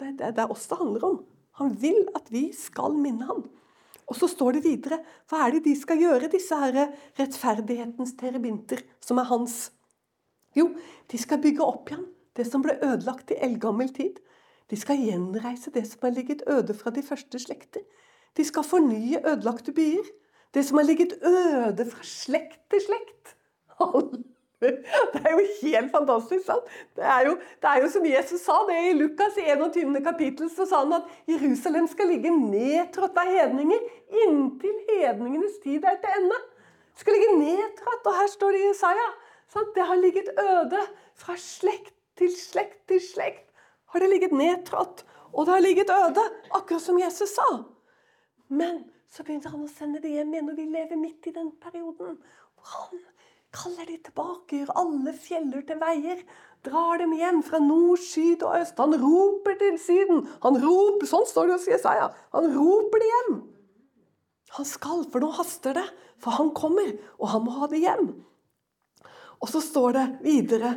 [0.00, 1.18] Det, det, det er oss det handler om.
[1.60, 3.42] Han vil at vi skal minne ham.
[4.10, 6.80] Og så står det videre Hva er det de skal gjøre, disse her
[7.18, 9.68] rettferdighetens terebinter, som er hans?
[10.56, 10.72] Jo,
[11.10, 14.18] de skal bygge opp igjen det som ble ødelagt i eldgammel tid.
[14.70, 17.82] De skal gjenreise det som har ligget øde fra de første slekter.
[18.38, 20.06] De skal fornye ødelagte byer.
[20.54, 23.34] Det som har ligget øde fra slekt til slekt.
[25.12, 26.44] Det er jo helt fantastisk.
[26.46, 26.66] sant?
[26.96, 30.02] Det er jo, det er jo som Jesus sa det i Lukas i 21.
[30.04, 30.50] kapittel.
[30.52, 33.86] Så sa han at Jerusalem skal ligge nedtrådt av hedninger
[34.26, 36.40] inntil hedningenes tid er til ende.
[37.00, 38.04] Skal ligge nedtrådt.
[38.04, 39.14] Og her står det i Isaiah.
[39.50, 39.72] Sant?
[39.74, 40.82] Det har ligget øde
[41.16, 43.46] fra slekt til slekt til slekt.
[43.94, 45.06] Har det ligget nedtrådt.
[45.32, 47.62] Og det har ligget øde, akkurat som Jesus sa.
[48.48, 51.52] Men så begynte han å sende det hjem igjen, og vi lever midt i den
[51.62, 52.18] perioden.
[52.72, 52.98] Han
[53.54, 56.22] kaller de tilbake, gjør alle fjeller til veier.
[56.66, 58.78] Drar dem hjem fra nord, syd og øst.
[58.80, 60.26] Han roper til Syden.
[60.44, 62.10] Han roper, Sånn står det hos Jesaja.
[62.36, 63.38] Han roper det hjem.
[64.58, 65.86] Han skal, for nå haster det.
[66.20, 68.10] For han kommer, og han må ha det hjem.
[69.40, 70.74] Og så står det videre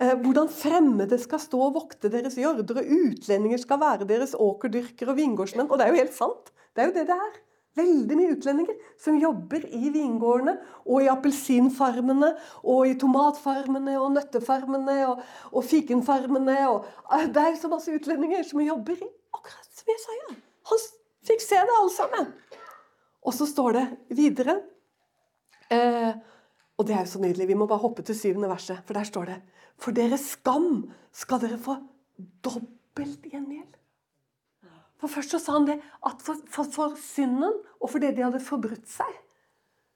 [0.00, 5.14] eh, hvordan fremmede skal stå og vokte deres jorder, og utlendinger skal være deres åkerdyrkere
[5.14, 5.70] og vingårdsmenn.
[5.70, 6.50] Og det er jo helt sant.
[6.74, 7.38] Det er jo det det er.
[7.78, 12.32] Veldig mye utlendinger som jobber i vingårdene og i appelsinfarmene
[12.66, 15.20] og i tomatfarmene og nøttefarmene og,
[15.54, 16.56] og fikenfarmene.
[16.72, 20.18] Og, eh, det er så masse utlendinger som jobber i akkurat som jeg sa.
[20.18, 20.34] Ja.
[20.72, 20.82] Han
[21.30, 22.32] fikk se det alle sammen.
[23.22, 24.56] Og så står det videre
[25.70, 26.12] eh,
[26.80, 27.50] Og det er jo så nydelig.
[27.52, 29.40] Vi må bare hoppe til syvende verset, for der står det
[29.80, 31.76] For deres skam skal dere få
[32.44, 33.79] dobbelt gjengjeld.
[35.00, 38.24] For først så sa han det at for, for, for synden og for det de
[38.26, 39.10] hadde forbrutt seg,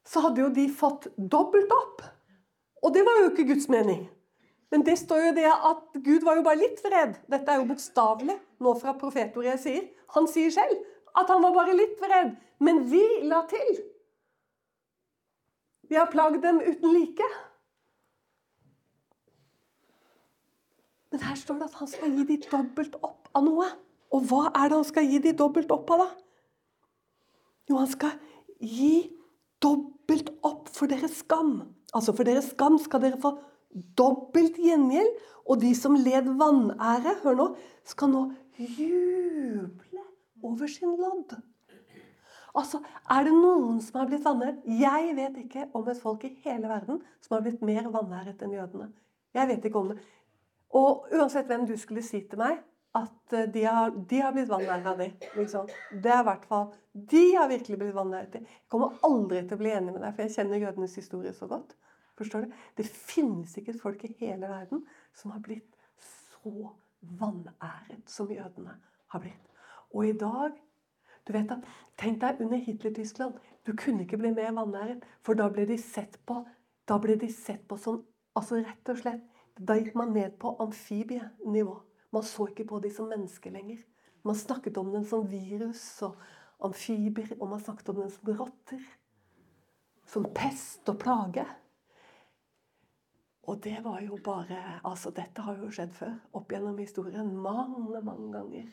[0.08, 2.04] så hadde jo de fått dobbelt opp.
[2.84, 4.06] Og det var jo ikke Guds mening.
[4.72, 7.16] Men det står jo det at Gud var jo bare litt vred.
[7.30, 9.84] Dette er jo bokstavelig nå fra profetordet jeg sier.
[10.16, 10.80] Han sier selv
[11.14, 12.34] at han var bare litt vred.
[12.64, 13.76] Men vi la til.
[15.88, 17.28] Vi har plagd dem uten like.
[21.12, 23.68] Men her står det at han skal gi de dobbelt opp av noe.
[24.14, 26.10] Og hva er det han skal gi de dobbelt opp av, da?
[27.70, 28.14] Jo, han skal
[28.60, 29.08] gi
[29.64, 31.56] dobbelt opp for deres skam.
[31.94, 33.34] Altså for deres skam skal dere få
[33.98, 35.16] dobbelt gjengjeld.
[35.44, 37.48] Og de som led vanære, hør nå,
[37.84, 38.22] skal nå
[38.56, 40.04] juble
[40.44, 41.34] over sin lodd.
[42.54, 42.78] Altså,
[43.10, 44.62] Er det noen som har blitt vanæret?
[44.64, 48.54] Jeg vet ikke om et folk i hele verden som har blitt mer vanæret enn
[48.54, 48.92] jødene.
[49.34, 49.98] Jeg vet ikke om det.
[50.70, 52.62] Og uansett hvem du skulle si til meg
[52.94, 55.10] at eh, de har, de har blitt vanæret av det.
[55.36, 55.70] Liksom.
[55.90, 58.34] Det er hvert fall De har virkelig blitt vanæret.
[58.40, 61.48] Jeg kommer aldri til å bli enig med deg, for jeg kjenner jødenes historie så
[61.50, 61.74] godt.
[62.18, 62.58] Forstår du?
[62.78, 64.84] Det finnes ikke et folk i hele verden
[65.18, 68.76] som har blitt så vanæret som jødene
[69.10, 69.50] har blitt.
[69.94, 70.54] Og i dag
[71.24, 71.64] du vet at,
[71.96, 73.38] Tenk deg under Hitler-Tyskland.
[73.64, 76.42] Du kunne ikke bli mer vanæret, for da ble de sett på
[76.88, 78.02] da ble de sett på som
[78.36, 81.76] altså rett og slett, Da gikk man ned på amfibienivå.
[82.14, 83.82] Man så ikke på dem som mennesker lenger.
[84.24, 86.14] Man snakket om dem som virus og
[86.64, 88.86] amfibier, og man snakket om dem som rotter.
[90.06, 91.44] Som pest og plage.
[93.44, 96.14] Og det var jo bare Altså, dette har jo skjedd før.
[96.32, 97.34] Opp gjennom historien.
[97.36, 98.72] Mange, mange ganger.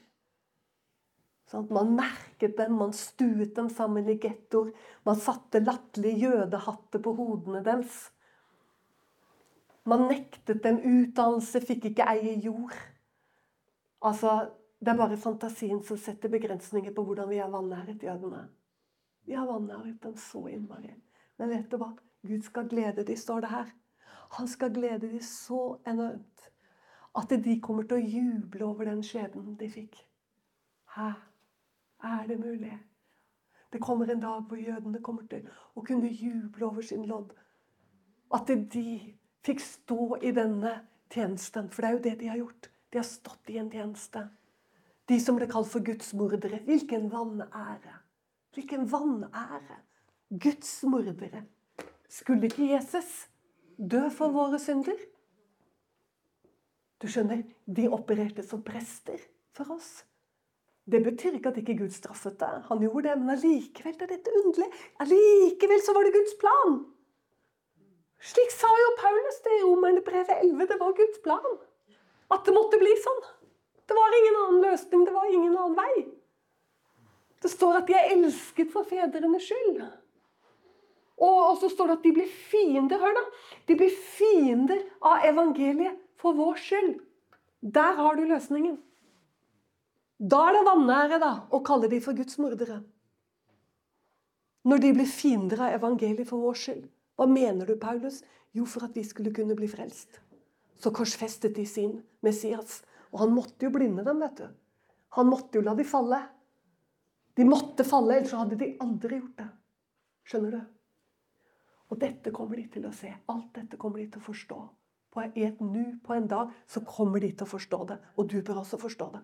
[1.51, 4.71] Sånn, man merket dem, man stuet dem sammen i gettoer.
[5.07, 8.05] Man satte latterlige jødehatter på hodene deres.
[9.83, 12.77] Man nektet dem utdannelse, fikk ikke eie jord.
[14.01, 14.49] Altså,
[14.81, 18.47] Det er bare fantasien som setter begrensninger på hvordan vi er vanæret, jødene.
[19.25, 20.95] Vi har vanæret dem så innmari.
[21.37, 21.91] Men vet du hva?
[22.25, 23.69] Gud skal glede dem, står det her.
[24.37, 26.49] Han skal glede dem så enormt
[27.15, 29.97] at de kommer til å juble over den skjebnen de fikk.
[30.95, 31.11] Hæ?
[32.03, 32.73] Er det mulig?
[33.73, 37.33] Det kommer en dag hvor jødene kommer til å kunne juble over sin lodd.
[38.33, 40.79] At de fikk stå i denne
[41.11, 41.69] tjenesten.
[41.69, 42.71] For det er jo det de har gjort.
[42.91, 44.25] De har stått i en tjeneste.
[45.07, 46.61] De som ble kalt for Guds mordere.
[46.67, 47.95] Hvilken vanære!
[48.55, 49.79] Hvilken vanære!
[50.31, 51.45] Guds mordere.
[52.11, 53.09] Skulle ikke Jesus
[53.77, 54.99] dø for våre synder?
[57.01, 59.19] Du skjønner, de opererte som prester
[59.57, 60.03] for oss.
[60.91, 62.61] Det betyr ikke at ikke Gud straffet deg.
[62.67, 64.69] Han gjorde det, men allikevel er dette underlig.
[65.03, 66.79] Allikevel så var det Guds plan.
[68.21, 70.67] Slik sa jo Paulus det i Romerne brevet 11.
[70.69, 71.53] Det var Guds plan.
[72.31, 73.21] At det måtte bli sånn.
[73.87, 76.05] Det var ingen annen løsning, det var ingen annen vei.
[77.41, 79.81] Det står at de er elsket for fedrenes skyld.
[81.21, 83.01] Og så står det at de blir fiender.
[83.01, 83.23] Hør, da.
[83.69, 86.95] De blir fiender av evangeliet for vår skyld.
[87.61, 88.79] Der har du løsningen.
[90.21, 92.79] Da er det vanære da, å kalle de for Guds mordere.
[94.69, 96.83] Når de blir fiender av evangeliet for vår skyld.
[97.17, 98.21] Hva mener du, Paulus?
[98.53, 100.21] Jo, for at vi skulle kunne bli frelst.
[100.81, 102.81] Så korsfestet de sin Messias.
[103.11, 104.47] Og han måtte jo blinde dem, vet du.
[105.17, 106.19] Han måtte jo la de falle.
[107.37, 109.49] De måtte falle, ellers hadde de aldri gjort det.
[110.27, 110.61] Skjønner du?
[111.91, 113.11] Og dette kommer de til å se.
[113.31, 114.59] Alt dette kommer de til å forstå.
[115.11, 117.99] På et nu, på en dag, så kommer de til å forstå det.
[118.15, 119.23] Og du bør også forstå det.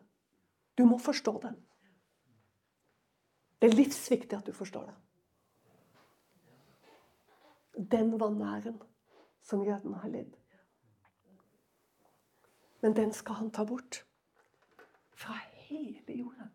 [0.76, 1.54] Du må forstå det.
[3.58, 4.98] Det er livsviktig at du forstår det
[7.78, 8.82] den vanæren
[9.42, 10.34] som jødene har lidd.
[12.82, 14.04] Men den skal han ta bort.
[15.18, 15.34] Fra
[15.68, 16.52] hele jorden.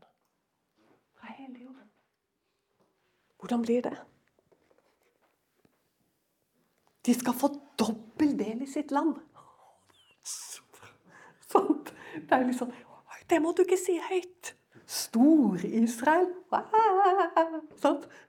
[1.14, 1.90] Fra hele jorden.
[3.40, 3.96] Hvordan blir det?
[7.06, 7.48] De skal få
[7.78, 9.16] dobbel del i sitt land.
[11.48, 11.94] Sant?
[12.14, 12.72] Det er liksom
[13.30, 14.54] Det må du ikke si høyt.
[14.86, 16.28] Stor-Israel.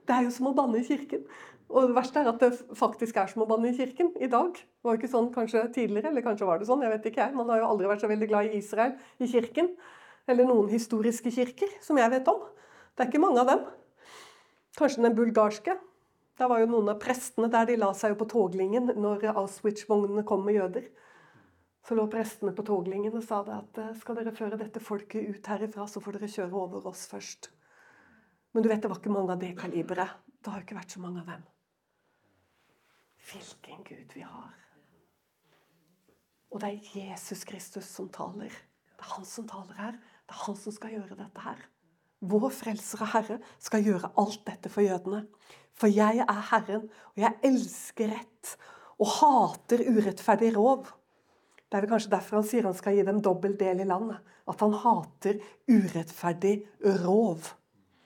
[0.06, 1.26] Det er jo som å banne i kirken.
[1.72, 4.52] Og det verste er at det faktisk er som å banne i kirken i dag.
[4.54, 7.22] Det var jo ikke sånn kanskje tidligere, eller kanskje var det sånn, jeg vet ikke
[7.22, 7.36] jeg.
[7.38, 9.72] Man har jo aldri vært så veldig glad i Israel i kirken.
[10.30, 12.44] Eller noen historiske kirker, som jeg vet om.
[12.94, 13.64] Det er ikke mange av dem.
[14.78, 15.76] Kanskje den bulgarske.
[16.38, 20.24] Der var jo noen av prestene der de la seg jo på toglinjen når Auschwitz-vognene
[20.26, 20.88] kom med jøder.
[21.84, 25.36] Så lå prestene på toglinjen og sa det at eh, skal dere føre dette folket
[25.36, 27.50] ut herifra, så får dere kjøre over oss først.
[28.56, 30.16] Men du vet, det var ikke mange av det kaliberet.
[30.40, 31.44] Det har jo ikke vært så mange av dem.
[33.24, 34.52] Hvilken Gud vi har.
[36.52, 38.52] Og det er Jesus Kristus som taler.
[38.94, 39.96] Det er han som taler her.
[40.24, 41.62] Det er han som skal gjøre dette her.
[42.24, 45.24] Vår frelser og Herre skal gjøre alt dette for jødene.
[45.74, 48.54] For jeg er Herren, og jeg elsker rett
[49.02, 50.86] og hater urettferdig rov.
[51.66, 54.22] Det er vel kanskje derfor han sier han skal gi dem dobbel del i landet.
[54.46, 56.58] At han hater urettferdig
[57.02, 57.50] rov.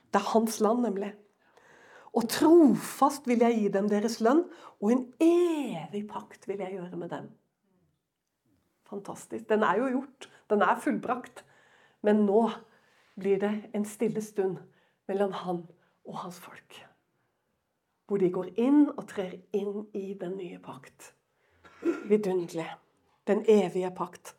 [0.08, 1.12] Det er hans land, nemlig.
[2.16, 4.44] Og trofast vil jeg gi dem deres lønn,
[4.80, 7.28] og en evig pakt vil jeg gjøre med dem.
[8.88, 9.48] Fantastisk.
[9.48, 10.28] Den er jo gjort.
[10.50, 11.44] Den er fullbrakt.
[12.02, 12.48] Men nå
[13.18, 14.56] blir det en stille stund
[15.08, 15.62] mellom han
[16.08, 16.78] og hans folk.
[18.08, 21.12] Hvor de går inn og trer inn i den nye pakt.
[22.08, 22.70] Vidunderlig.
[23.28, 24.37] Den evige pakt.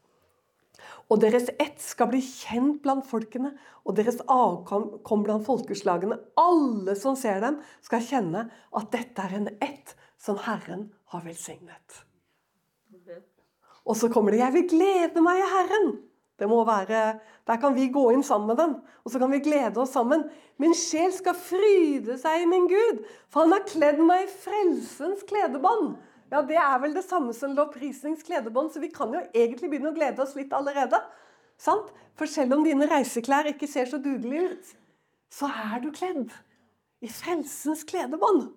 [1.09, 3.55] Og deres ett skal bli kjent blant folkene,
[3.85, 6.19] og deres avkom blant folkeslagene.
[6.37, 12.03] Alle som ser dem, skal kjenne at dette er en ett som Herren har velsignet.
[13.89, 15.97] Og så kommer det 'Jeg vil glede meg i Herren'.
[16.39, 19.39] Det må være, Der kan vi gå inn sammen med dem, og så kan vi
[19.39, 20.29] glede oss sammen.
[20.57, 22.99] Min sjel skal fryde seg i min Gud,
[23.29, 25.95] for han har kledd meg i frelsens kledebånd.
[26.29, 29.89] Ja, Det er vel det samme som lovprisnings kledebånd, så vi kan jo egentlig begynne
[29.89, 30.99] å glede oss litt allerede.
[31.57, 31.89] Sant?
[32.19, 34.71] For selv om dine reiseklær ikke ser så dugelige ut,
[35.33, 36.29] så er du kledd
[37.01, 38.49] i frelsens kledebånd.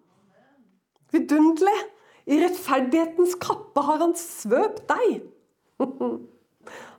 [1.13, 1.81] Vidunderlig!
[2.23, 5.25] I rettferdighetens kappe har han svøpt deg.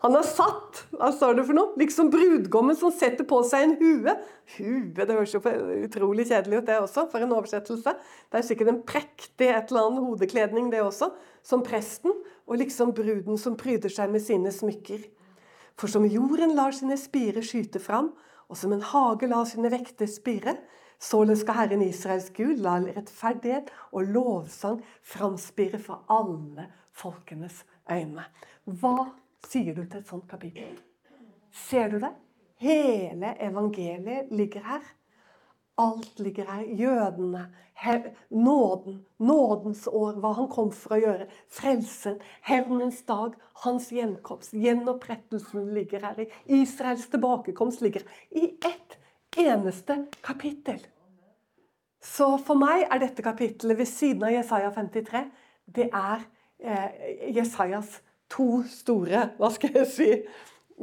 [0.04, 1.78] Han har satt hva sa du for noe?
[1.80, 4.16] Liksom brudgommen som setter på seg en hue.
[4.58, 7.94] Hue, det høres jo utrolig kjedelig ut, det også, for en oversettelse.
[8.28, 11.14] Det er sikkert en prektig et eller annet hodekledning, det også,
[11.48, 12.12] som presten.
[12.44, 15.08] Og liksom bruden som pryder seg med sine smykker.
[15.80, 18.12] For som jorden lar sine spirer skyte fram,
[18.52, 20.58] og som en hage lar sine vekter spire,
[21.04, 28.24] Således skal Herren Israels Gud la rettferdighet og lovsang framspire for alle folkenes øyne.
[28.64, 29.10] Hva
[29.48, 30.78] sier du til et sånt kapittel?
[31.54, 32.14] Ser du det?
[32.64, 34.86] Hele evangeliet ligger her.
[35.78, 36.64] Alt ligger her.
[36.80, 37.48] Jødene,
[38.30, 41.28] nåden, nådens år, hva han kom for å gjøre.
[41.52, 43.36] Frelsen, hevnens dag,
[43.66, 46.26] hans gjenkomst, gjenopprettelsen ligger her.
[46.46, 48.26] Israels tilbakekomst ligger her.
[48.32, 48.98] i ett
[49.38, 50.80] eneste kapittel.
[52.04, 55.24] Så for meg er dette kapittelet ved siden av Jesaja 53
[55.66, 56.26] det er
[56.60, 58.02] eh, Jesajas
[58.34, 60.10] to store Hva skal jeg si?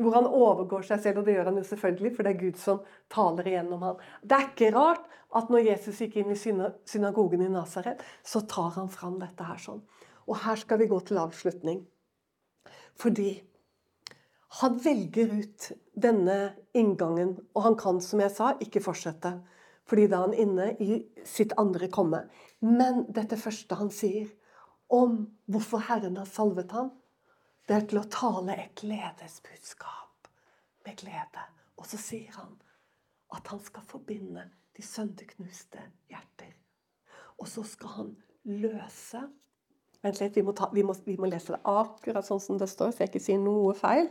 [0.01, 2.59] hvor han overgår seg selv, og det gjør han jo selvfølgelig, for det er Gud
[2.61, 2.82] som
[3.12, 4.03] taler igjennom ham.
[4.22, 8.74] Det er ikke rart at når Jesus gikk inn i synagogen i Nasaret, så tar
[8.78, 9.82] han fram dette her sånn.
[10.30, 11.82] Og her skal vi gå til avslutning.
[13.01, 13.32] Fordi
[14.61, 16.38] han velger ut denne
[16.76, 19.36] inngangen, og han kan, som jeg sa, ikke fortsette.
[19.90, 22.24] Fordi da er han inne i sitt andre komme.
[22.62, 24.28] Men dette første han sier
[24.90, 26.90] om hvorfor Herren har salvet ham,
[27.70, 30.30] det er til å tale et gledesbudskap
[30.82, 31.44] med glede.
[31.78, 32.56] Og så sier han
[33.30, 36.50] at han skal forbinde de sønderknuste hjerter.
[37.38, 38.10] Og så skal han
[38.50, 39.22] løse
[40.00, 42.70] Vent litt, vi må, ta, vi, må, vi må, lese det akkurat sånn som det
[42.72, 44.06] står, så jeg ikke sier noe feil.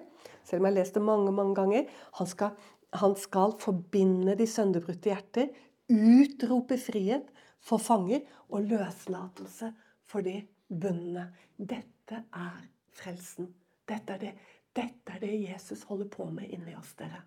[0.45, 1.87] Selv om jeg har lest det mange mange ganger.
[2.19, 2.69] Han skal,
[3.01, 5.49] han skal forbinde de sønderbrutte hjerter,
[5.89, 7.33] utrope frihet
[7.65, 8.21] for fanger
[8.53, 9.73] og løslatelse
[10.05, 11.31] for de bundne.
[11.57, 12.67] Dette er
[12.99, 13.49] frelsen.
[13.89, 14.33] Dette er det,
[14.75, 17.23] dette er det Jesus holder på med inni oss, dere.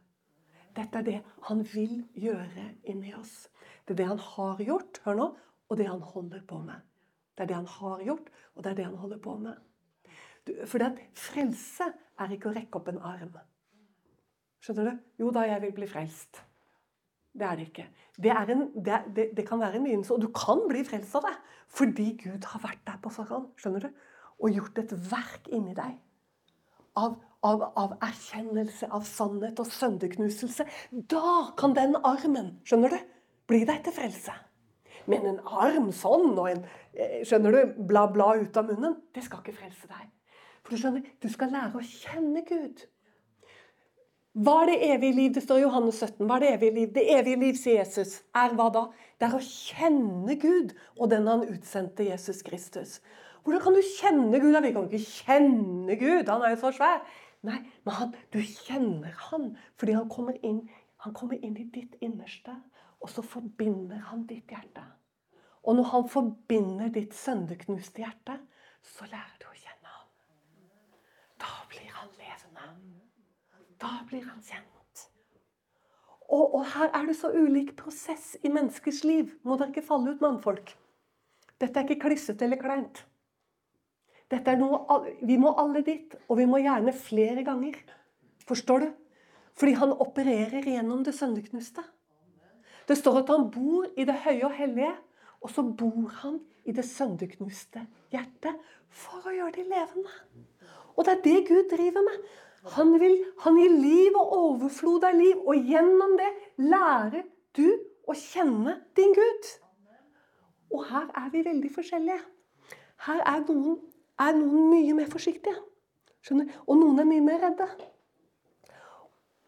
[0.76, 1.18] Dette er det
[1.48, 3.48] han vil gjøre inni oss.
[3.84, 5.28] Det er det han har gjort, hør nå,
[5.68, 6.80] og det han holder på med.
[7.36, 9.58] Det er det han har gjort, og det er det han holder på med.
[10.68, 11.88] For at frelse
[12.20, 13.36] er ikke å rekke opp en arm.
[14.62, 15.04] Skjønner du?
[15.22, 16.42] Jo da, jeg vil bli frelst.
[17.32, 17.86] Det er det ikke.
[18.20, 21.26] Det, en, det, det, det kan være en begynnelse, og du kan bli frelst av
[21.26, 21.34] det.
[21.72, 23.48] Fordi Gud har vært der på forhånd.
[23.60, 24.02] Skjønner du?
[24.42, 25.98] Og gjort et verk inni deg.
[26.98, 27.14] Av,
[27.46, 30.66] av, av, erkjennelse, av sannhet og sønderknuselse.
[30.90, 32.98] Da kan den armen, skjønner du,
[33.48, 34.34] bli deg til frelse.
[35.10, 36.64] Men en arm sånn og en
[36.94, 40.10] eh, skjønner du, bla, bla ut av munnen, det skal ikke frelse deg.
[40.62, 42.84] For Du skjønner, du skal lære å kjenne Gud.
[44.32, 45.32] Hva er det evige liv?
[45.34, 46.22] Det står i Johannes 17.
[46.24, 46.92] Hva er det evige liv?
[46.94, 48.86] Det evige liv, sier Jesus, er hva da?
[49.20, 53.00] Det er å kjenne Gud og den han utsendte Jesus Kristus.
[53.42, 54.56] Hvordan kan du kjenne Gud?
[54.62, 57.02] Vi kan ikke kjenne Gud, han er jo så svær.
[57.42, 59.48] Nei, men han, du kjenner han
[59.80, 60.62] fordi han kommer, inn,
[61.02, 62.54] han kommer inn i ditt innerste.
[63.02, 64.84] Og så forbinder han ditt hjerte.
[65.66, 68.38] Og når han forbinder ditt sønderknuste hjerte,
[68.82, 70.06] så lærer du å kjenne ham.
[71.42, 72.68] Da blir han levende.
[73.82, 75.08] Da blir han kjent.
[76.32, 79.34] Og, og her er det så ulik prosess i menneskers liv.
[79.42, 80.76] Må dere ikke falle ut, mannfolk.
[81.60, 83.02] Dette er ikke klissete eller kleint.
[84.32, 87.76] Dette er noe, vi må alle dit, og vi må gjerne flere ganger.
[88.48, 88.92] Forstår du?
[89.60, 91.84] Fordi han opererer gjennom det sønderknuste.
[92.88, 94.94] Det står at han bor i det høye og hellige,
[95.42, 98.56] og så bor han i det sønderknuste hjertet
[98.88, 100.16] for å gjøre det levende.
[100.96, 102.18] Og det er det Gud driver med.
[102.76, 106.30] Han, vil, han gir liv og overflod av liv, og gjennom det
[106.62, 107.24] lærer
[107.58, 107.66] du
[108.06, 109.48] å kjenne din Gud.
[110.72, 112.20] Og her er vi veldig forskjellige.
[113.02, 113.80] Her er noen
[114.22, 115.56] er noen mye mer forsiktige.
[116.22, 116.50] Skjønner?
[116.66, 117.68] Og noen er mye mer redde.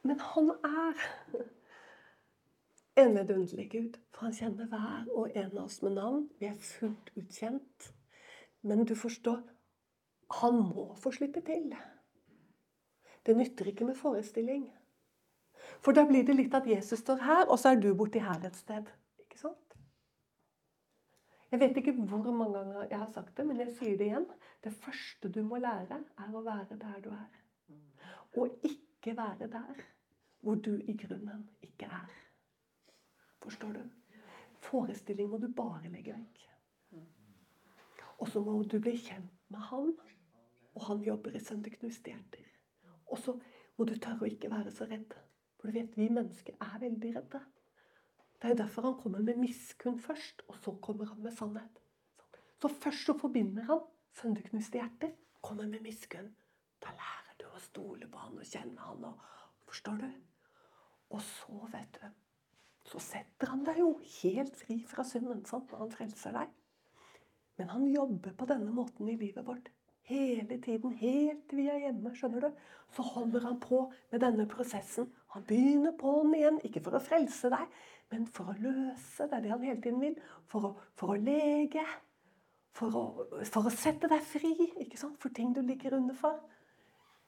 [0.05, 1.05] Men han er
[3.01, 3.99] en vidunderlig Gud.
[4.15, 6.29] For han kjenner hver og en av oss med navn.
[6.41, 7.91] Vi er fullt utkjent.
[8.65, 9.43] Men du forstår,
[10.41, 11.75] han må få slippe til.
[13.27, 14.67] Det nytter ikke med forestilling.
[15.81, 18.43] For da blir det litt at Jesus står her, og så er du borti her
[18.45, 18.89] et sted.
[21.53, 24.27] Jeg vet ikke hvor mange ganger jeg har sagt det, men jeg sier det igjen.
[24.65, 27.41] Det første du må lære, er å være der du er.
[28.41, 29.85] Og ikke være der
[30.45, 32.11] hvor du i grunnen ikke er.
[33.45, 33.85] Forstår du?
[34.65, 36.43] Forestilling må du bare legge vekk.
[38.19, 39.93] Og så må du bli kjent med han,
[40.75, 42.47] og han jobber i sønderknuste hjerter.
[43.07, 43.35] Og så
[43.77, 45.13] må du tørre å ikke være så redd.
[45.59, 47.41] For du vet, vi mennesker er veldig redde.
[48.45, 51.79] Det er derfor han kommer med miskunn først, og så kommer han med sannhet.
[52.61, 53.79] Så først så forbinder han
[54.19, 56.29] sønderknuste hjerter, kommer med miskunn.
[56.85, 59.07] Da lærer du å stole på han og kjenne han.
[59.09, 59.23] Og,
[59.65, 60.11] forstår du?
[61.17, 62.05] Og så, vet du
[62.93, 63.89] Så setter han deg jo
[64.19, 66.53] helt fri fra synden sant, når han frelser deg.
[67.57, 69.73] Men han jobber på denne måten i livet vårt
[70.05, 74.45] Hele tiden, helt til vi er hjemme, skjønner du, så holder han på med denne
[74.45, 75.09] prosessen.
[75.35, 77.79] Han begynner på den igjen, ikke for å frelse deg,
[78.15, 79.27] men for å løse.
[79.27, 80.19] Det er det han hele tiden vil.
[80.51, 81.83] For å, for å lege.
[82.75, 83.03] For å,
[83.43, 84.53] for å, sette deg fri
[84.85, 85.19] ikke sant?
[85.23, 86.39] for ting du ligger under for.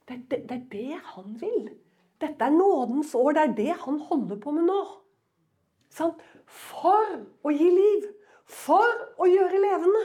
[0.07, 1.73] Det, det, det er det han vil.
[2.23, 3.35] Dette er nådens år.
[3.35, 4.83] Det er det han holder på med nå.
[5.91, 6.23] Sant?
[6.47, 8.07] For å gi liv.
[8.47, 10.05] For å gjøre levende.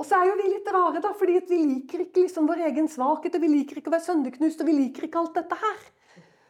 [0.00, 2.88] Og så er jo vi litt rare, da, fordi vi liker ikke liksom vår egen
[2.92, 5.86] svakhet, og vi liker ikke å være sønderknust, og vi liker ikke alt dette her.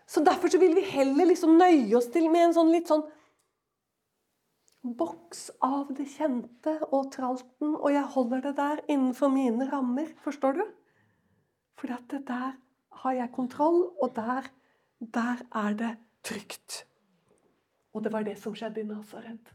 [0.07, 3.05] Så derfor så vil vi heller liksom nøye oss til med en sånn litt sånn
[4.87, 10.13] boks av det kjente og tralten, og jeg holder det der innenfor mine rammer.
[10.23, 10.65] Forstår du?
[11.77, 12.55] For det der
[13.03, 14.47] har jeg kontroll, og der,
[15.01, 16.85] der er det trygt.
[17.93, 19.53] Og det var det som skjedde i Nasaret.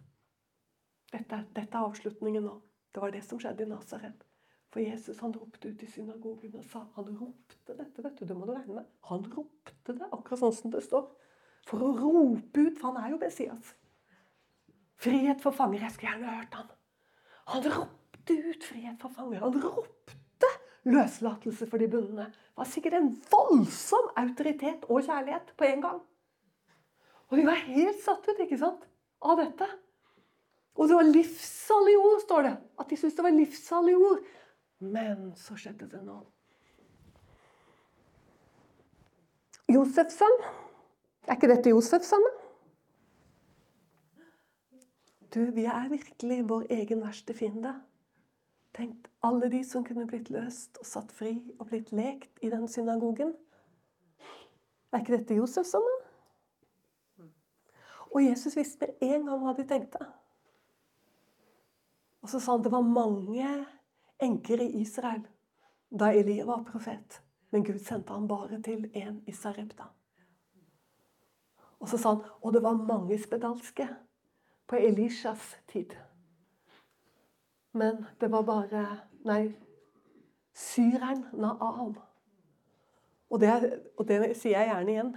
[1.12, 2.58] Dette, dette er avslutningen nå.
[2.92, 4.28] Det var det som skjedde i Nasaret.
[4.72, 8.38] For Jesus han ropte ut i synagogen og sa Han ropte dette, vet du, det
[8.38, 8.92] må du regne med.
[9.10, 11.10] Han ropte det, akkurat sånn som det står.
[11.68, 13.74] For å rope ut, for han er jo Besias.
[15.02, 15.84] Frihet for fanger.
[15.84, 16.72] Jeg skulle gjerne hørt han.
[17.52, 19.44] Han ropte ut frihet for fanger.
[19.44, 20.52] Han ropte
[20.88, 22.30] løslatelse for de bundne.
[22.32, 26.02] Det var sikkert en voldsom autoritet og kjærlighet på en gang.
[27.32, 28.84] Og vi var helt satt ut ikke sant,
[29.24, 29.68] av dette.
[30.80, 32.54] Og det var livssalige ord, står det.
[32.80, 34.22] At de syntes det var livssalige ord.
[34.82, 36.26] Men så skjedde det noe.
[39.70, 40.40] Josefsson.
[41.30, 42.38] Er ikke dette Josefsson, da?
[45.32, 47.76] Du, vi er virkelig vår egen verste fiende.
[48.76, 52.68] Tenk alle de som kunne blitt løst og satt fri og blitt lekt i den
[52.68, 53.36] synagogen.
[54.92, 57.28] Er ikke dette Josefsson, da?
[58.12, 60.02] Og Jesus visste med en gang hva de tenkte.
[62.22, 63.48] Og så sa han det var mange
[64.22, 65.24] enker i Israel
[65.92, 67.22] da Elia var profet.
[67.52, 69.90] Men Gud sendte han bare til én i Sarepta.
[71.82, 73.88] Og så sa han og det var mange spedalske
[74.68, 75.96] på Elishas tid.
[77.74, 78.86] Men det var bare
[79.26, 79.52] Nei,
[80.54, 81.98] syreren Naam.
[83.30, 83.52] Og det,
[83.98, 85.12] og det sier jeg gjerne igjen.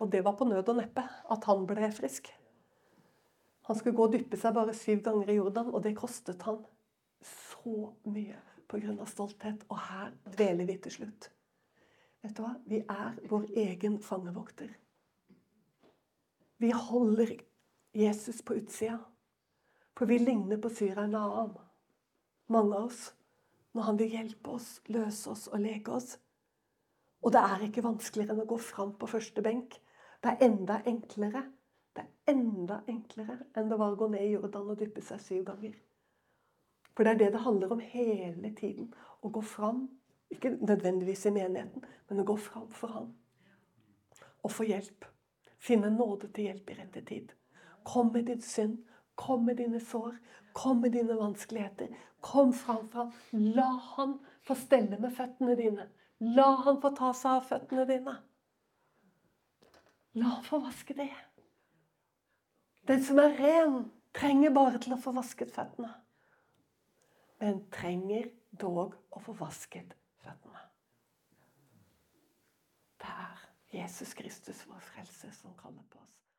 [0.00, 2.30] Og det var på nød og neppe at han ble frisk.
[3.68, 6.62] Han skulle gå og dyppe seg bare syv ganger i Jordan, og det kostet han
[7.20, 8.38] så mye
[8.70, 9.06] pga.
[9.06, 9.64] stolthet.
[9.68, 11.30] Og her dveler vi til slutt.
[12.22, 12.54] Vet du hva?
[12.66, 14.70] Vi er vår egen fangevokter.
[16.60, 17.36] Vi holder
[17.96, 18.98] Jesus på utsida.
[19.96, 21.56] For vi ligner på syreren Naam.
[22.48, 23.14] Mange av oss.
[23.72, 26.16] Når han vil hjelpe oss, løse oss og leke oss.
[27.22, 29.76] Og det er ikke vanskeligere enn å gå fram på første benk.
[30.20, 31.44] Det er enda enklere
[31.96, 35.22] det er enda enklere enn det var å gå ned i Jordan og dyppe seg
[35.24, 35.74] syv ganger.
[37.00, 38.90] For det er det det handler om hele tiden.
[39.24, 39.86] Å gå fram.
[40.28, 43.06] Ikke nødvendigvis i menigheten, men å gå fram for ham.
[44.44, 45.06] Og få hjelp.
[45.56, 47.30] Finne nåde til hjelp i rette tid.
[47.88, 48.82] Kom med din synd.
[49.16, 50.18] Kom med dine sår.
[50.52, 51.88] Kom med dine vanskeligheter.
[52.20, 53.48] Kom fram for ham.
[53.56, 55.88] La han få stelle med føttene dine.
[56.36, 58.16] La han få ta seg av føttene dine.
[60.20, 61.08] La han få vaske det.
[62.92, 63.82] Den som er ren,
[64.12, 65.94] trenger bare til å få vasket føttene
[67.40, 70.64] men trenger dog å få vasket føttene.
[73.00, 76.19] Det er Jesus Kristus, vår frelse, som kaller på oss.